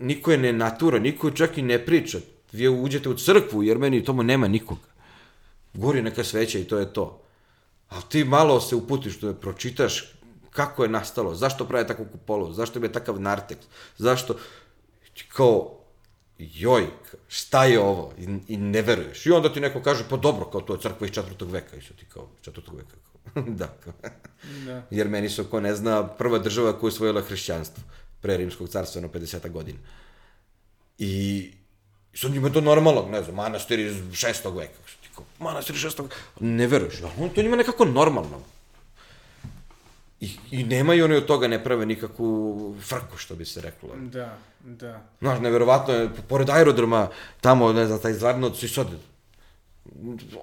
[0.00, 2.18] niko je ne natura, niko čak i ne priča.
[2.52, 4.88] Vi uđete u crkvu u Jermeniji, tomu nema nikoga.
[5.74, 7.22] Gori neka sveća i to je to.
[7.88, 10.13] Ali ti malo se uputiš, da pročitaš
[10.54, 13.58] kako je nastalo, zašto prave takvu kupolu, zašto je takav nartek,
[13.98, 14.36] zašto,
[15.28, 15.80] kao,
[16.38, 16.86] joj,
[17.28, 19.26] šta je ovo, I, i ne veruješ.
[19.26, 21.80] I onda ti neko kaže, pa dobro, kao to je crkva iz četvrtog veka, i
[21.80, 23.74] što ti kao, četvrtog veka, kao, da,
[24.66, 24.82] da.
[24.90, 27.82] Jer meni su, ko ne zna, prva država koja je usvojila hrišćanstvo,
[28.20, 29.78] pre Rimskog carstva na 50 godina.
[30.98, 31.50] I
[32.14, 34.78] sad njima to normalno, ne znam, manastir iz šestog veka,
[35.14, 38.54] kao, manastir iz šestog veka, ne veruješ, ali to njima nekako normalno.
[40.24, 43.88] I, I nemaju oni od toga, ne prave nikakvu frku, što bi se reklo.
[43.96, 45.02] Da, da.
[45.20, 47.08] Znaš, neverovatno je, pored aerodroma,
[47.40, 48.86] tamo, ne znam, taj Zvarnoc i sad,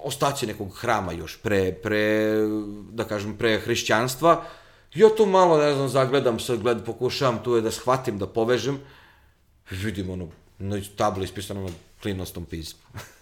[0.02, 2.36] ostaće nekog hrama još pre, pre,
[2.92, 4.44] da kažem, pre hrišćanstva.
[4.94, 8.78] Ja tu malo, ne znam, zagledam, sad gled, pokušavam tu je da shvatim, da povežem.
[9.70, 10.28] Vidim ono,
[10.58, 11.70] na tabli ispisano na
[12.02, 12.80] klinostom pismu.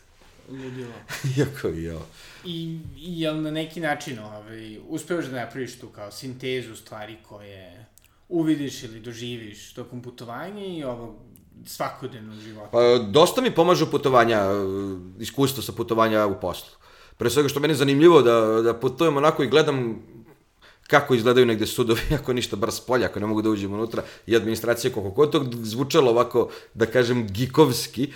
[0.51, 0.93] Ludilo.
[1.37, 1.99] Iako i ja.
[2.45, 7.87] I, i jel na neki način ovaj, uspevaš da napraviš tu kao sintezu stvari koje
[8.29, 11.15] uvidiš ili doživiš tokom putovanja i ovog
[11.67, 12.71] svakodnevnog života?
[12.73, 14.43] Pa, dosta mi pomažu putovanja,
[15.19, 16.71] iskustvo sa putovanja u poslu.
[17.17, 20.03] Pre svega što meni je zanimljivo da, da putujem onako i gledam
[20.91, 24.03] kako izgledaju negde sudovi, ako ništa bar s polja, ako ne mogu da uđem unutra,
[24.27, 28.13] i administracija, koliko god to zvučalo ovako, da kažem, gikovski,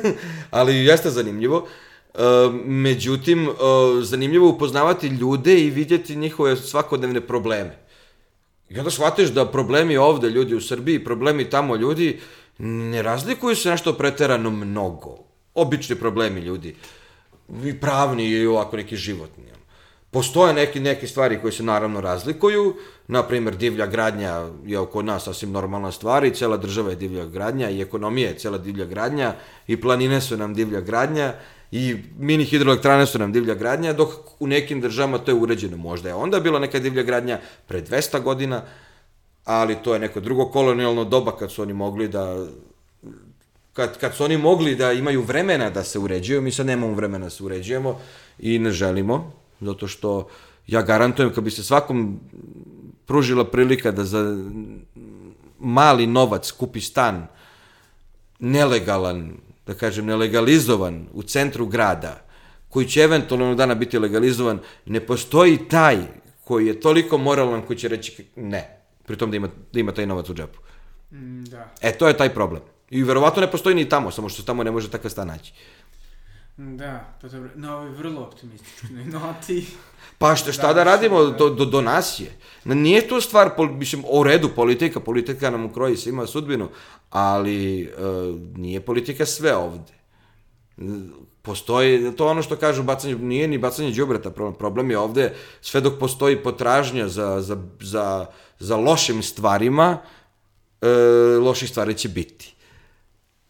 [0.50, 1.66] ali jeste zanimljivo.
[2.14, 2.20] Uh,
[2.64, 3.54] međutim, uh,
[4.02, 7.78] zanimljivo upoznavati ljude i vidjeti njihove svakodnevne probleme.
[8.68, 12.20] I onda shvatiš da problemi ovde ljudi u Srbiji, problemi tamo ljudi,
[12.58, 15.18] ne razlikuju se nešto preterano mnogo.
[15.54, 16.74] Obični problemi ljudi.
[17.64, 19.57] I pravni i ovako neki životni.
[20.10, 22.74] Postoje neke, neke stvari koje se naravno razlikuju,
[23.08, 27.26] na primjer divlja gradnja je oko nas sasvim normalna stvar i cela država je divlja
[27.26, 29.34] gradnja i ekonomija je cela divlja gradnja
[29.66, 31.34] i planine su nam divlja gradnja
[31.72, 34.08] i mini hidroelektrane su nam divlja gradnja, dok
[34.40, 35.76] u nekim državama to je uređeno.
[35.76, 38.62] Možda je onda bila neka divlja gradnja pre 200 godina,
[39.44, 42.46] ali to je neko drugo kolonijalno doba kad su oni mogli da
[43.72, 47.24] kad, kad su oni mogli da imaju vremena da se uređuju, mi sad nemamo vremena
[47.24, 48.00] da se uređujemo
[48.38, 50.28] i ne želimo, zato što
[50.66, 52.20] ja garantujem kad bi se svakom
[53.06, 54.36] pružila prilika da za
[55.58, 57.26] mali novac kupi stan
[58.38, 59.32] nelegalan,
[59.66, 62.24] da kažem nelegalizovan u centru grada,
[62.68, 65.98] koji će eventualno dana biti legalizovan, ne postoji taj
[66.44, 70.28] koji je toliko moralan koji će reći ne, pritom da ima, da ima taj novac
[70.28, 70.58] u džepu.
[71.12, 71.74] Mm, da.
[71.80, 72.62] E, to je taj problem.
[72.90, 75.52] I verovatno ne postoji ni tamo, samo što tamo ne može takav stan naći.
[76.58, 79.66] Da, pa dobro, na ovoj vrlo optimističnoj noti.
[80.18, 82.32] Pa šta, šta da, radimo, do, do, do nas je.
[82.64, 86.68] Nije to stvar, pol, mislim, o redu politika, politika nam ukroji svima sudbinu,
[87.10, 87.88] ali e,
[88.56, 89.92] nije politika sve ovde.
[91.42, 95.80] Postoji, to ono što kažu, bacanje, nije ni bacanje džubreta, problem, problem je ovde, sve
[95.80, 98.26] dok postoji potražnja za, za, za,
[98.58, 99.98] za lošim stvarima,
[100.80, 100.88] e,
[101.40, 102.54] loših stvari će biti.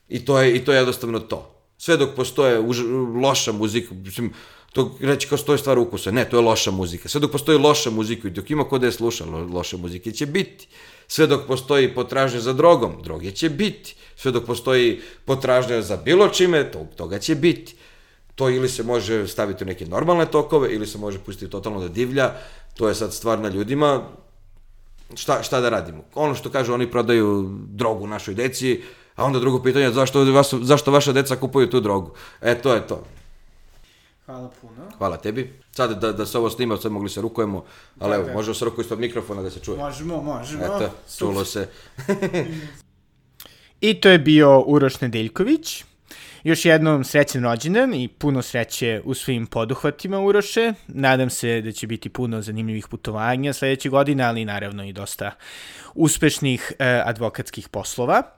[0.09, 1.58] I to je, i to je jednostavno to.
[1.79, 2.83] Sve dok postoje už,
[3.23, 4.33] loša muzika, mislim,
[4.73, 6.11] to reći kao stoji stvar ukusa.
[6.11, 7.09] Ne, to je loša muzika.
[7.09, 10.13] Sve dok postoji loša muzika i dok ima ko da je sluša, lo, loše muzike
[10.13, 10.69] će biti.
[11.09, 13.95] Sve dok postoji potražnja za drogom, droge će biti.
[14.17, 17.75] Sve dok postoji potražnja za bilo čime, to, toga će biti.
[18.35, 21.89] To ili se može staviti u neke normalne tokove, ili se može pustiti totalno da
[21.89, 22.33] divlja.
[22.77, 24.03] To je sad stvar na ljudima.
[25.15, 26.05] Šta, šta da radimo?
[26.15, 28.83] Ono što kažu, oni prodaju drogu našoj deci,
[29.19, 30.25] a onda drugo pitanje, zašto,
[30.63, 32.15] zašto vaša deca kupuju tu drogu?
[32.41, 33.05] E, to je to.
[34.27, 34.91] Hvala puno.
[34.99, 35.53] Hvala tebi.
[35.73, 37.65] Sad da, da se ovo snima, sad mogli se rukujemo,
[37.99, 39.79] ali evo, možemo se ruku ispod mikrofona da se čuje.
[39.79, 40.65] Možemo, možemo.
[40.65, 41.69] Eto, čulo se.
[43.81, 45.85] I to je bio Uroš Nedeljković.
[46.45, 50.73] Još jednom srećan rođendan i puno sreće u svim poduhvatima Uroše.
[50.87, 55.31] Nadam se da će biti puno zanimljivih putovanja sledeće godine, ali naravno i dosta
[55.95, 58.38] uspešnih eh, advokatskih poslova.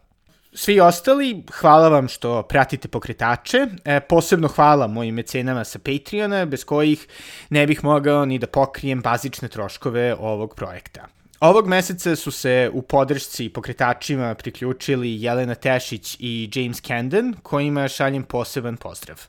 [0.52, 3.66] Svi ostali, hvala vam što pratite pokretače.
[3.84, 7.06] E, posebno hvala mojim mecenama sa Patreona, bez kojih
[7.50, 11.06] ne bih mogao ni da pokrijem bazične troškove ovog projekta.
[11.40, 18.22] Ovog meseca su se u podršci pokretačima priključili Jelena Tešić i James Camden, kojima šaljem
[18.22, 19.26] poseban pozdrav.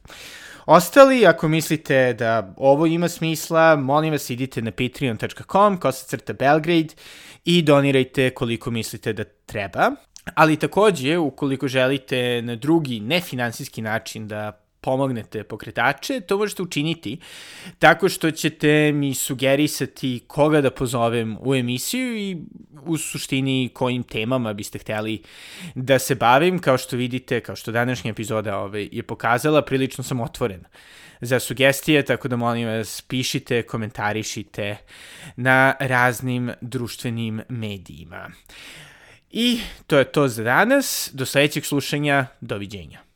[0.65, 6.93] Ostali, ako mislite da ovo ima smisla, molim vas idite na patreon.com, kosacrta Belgrade
[7.45, 9.91] i donirajte koliko mislite da treba.
[10.35, 17.17] Ali takođe, ukoliko želite na drugi nefinansijski način da pomognete pokretače, to možete učiniti
[17.79, 22.37] tako što ćete mi sugerisati koga da pozovem u emisiju i
[22.85, 25.21] u suštini kojim temama biste hteli
[25.75, 26.59] da se bavim.
[26.59, 30.63] Kao što vidite, kao što današnja epizoda ove, je pokazala, prilično sam otvoren
[31.21, 34.77] za sugestije, tako da molim vas pišite, komentarišite
[35.35, 38.29] na raznim društvenim medijima.
[39.31, 41.09] I to je to za danas.
[41.13, 42.25] Do sledećeg slušanja.
[42.41, 43.10] Doviđenja.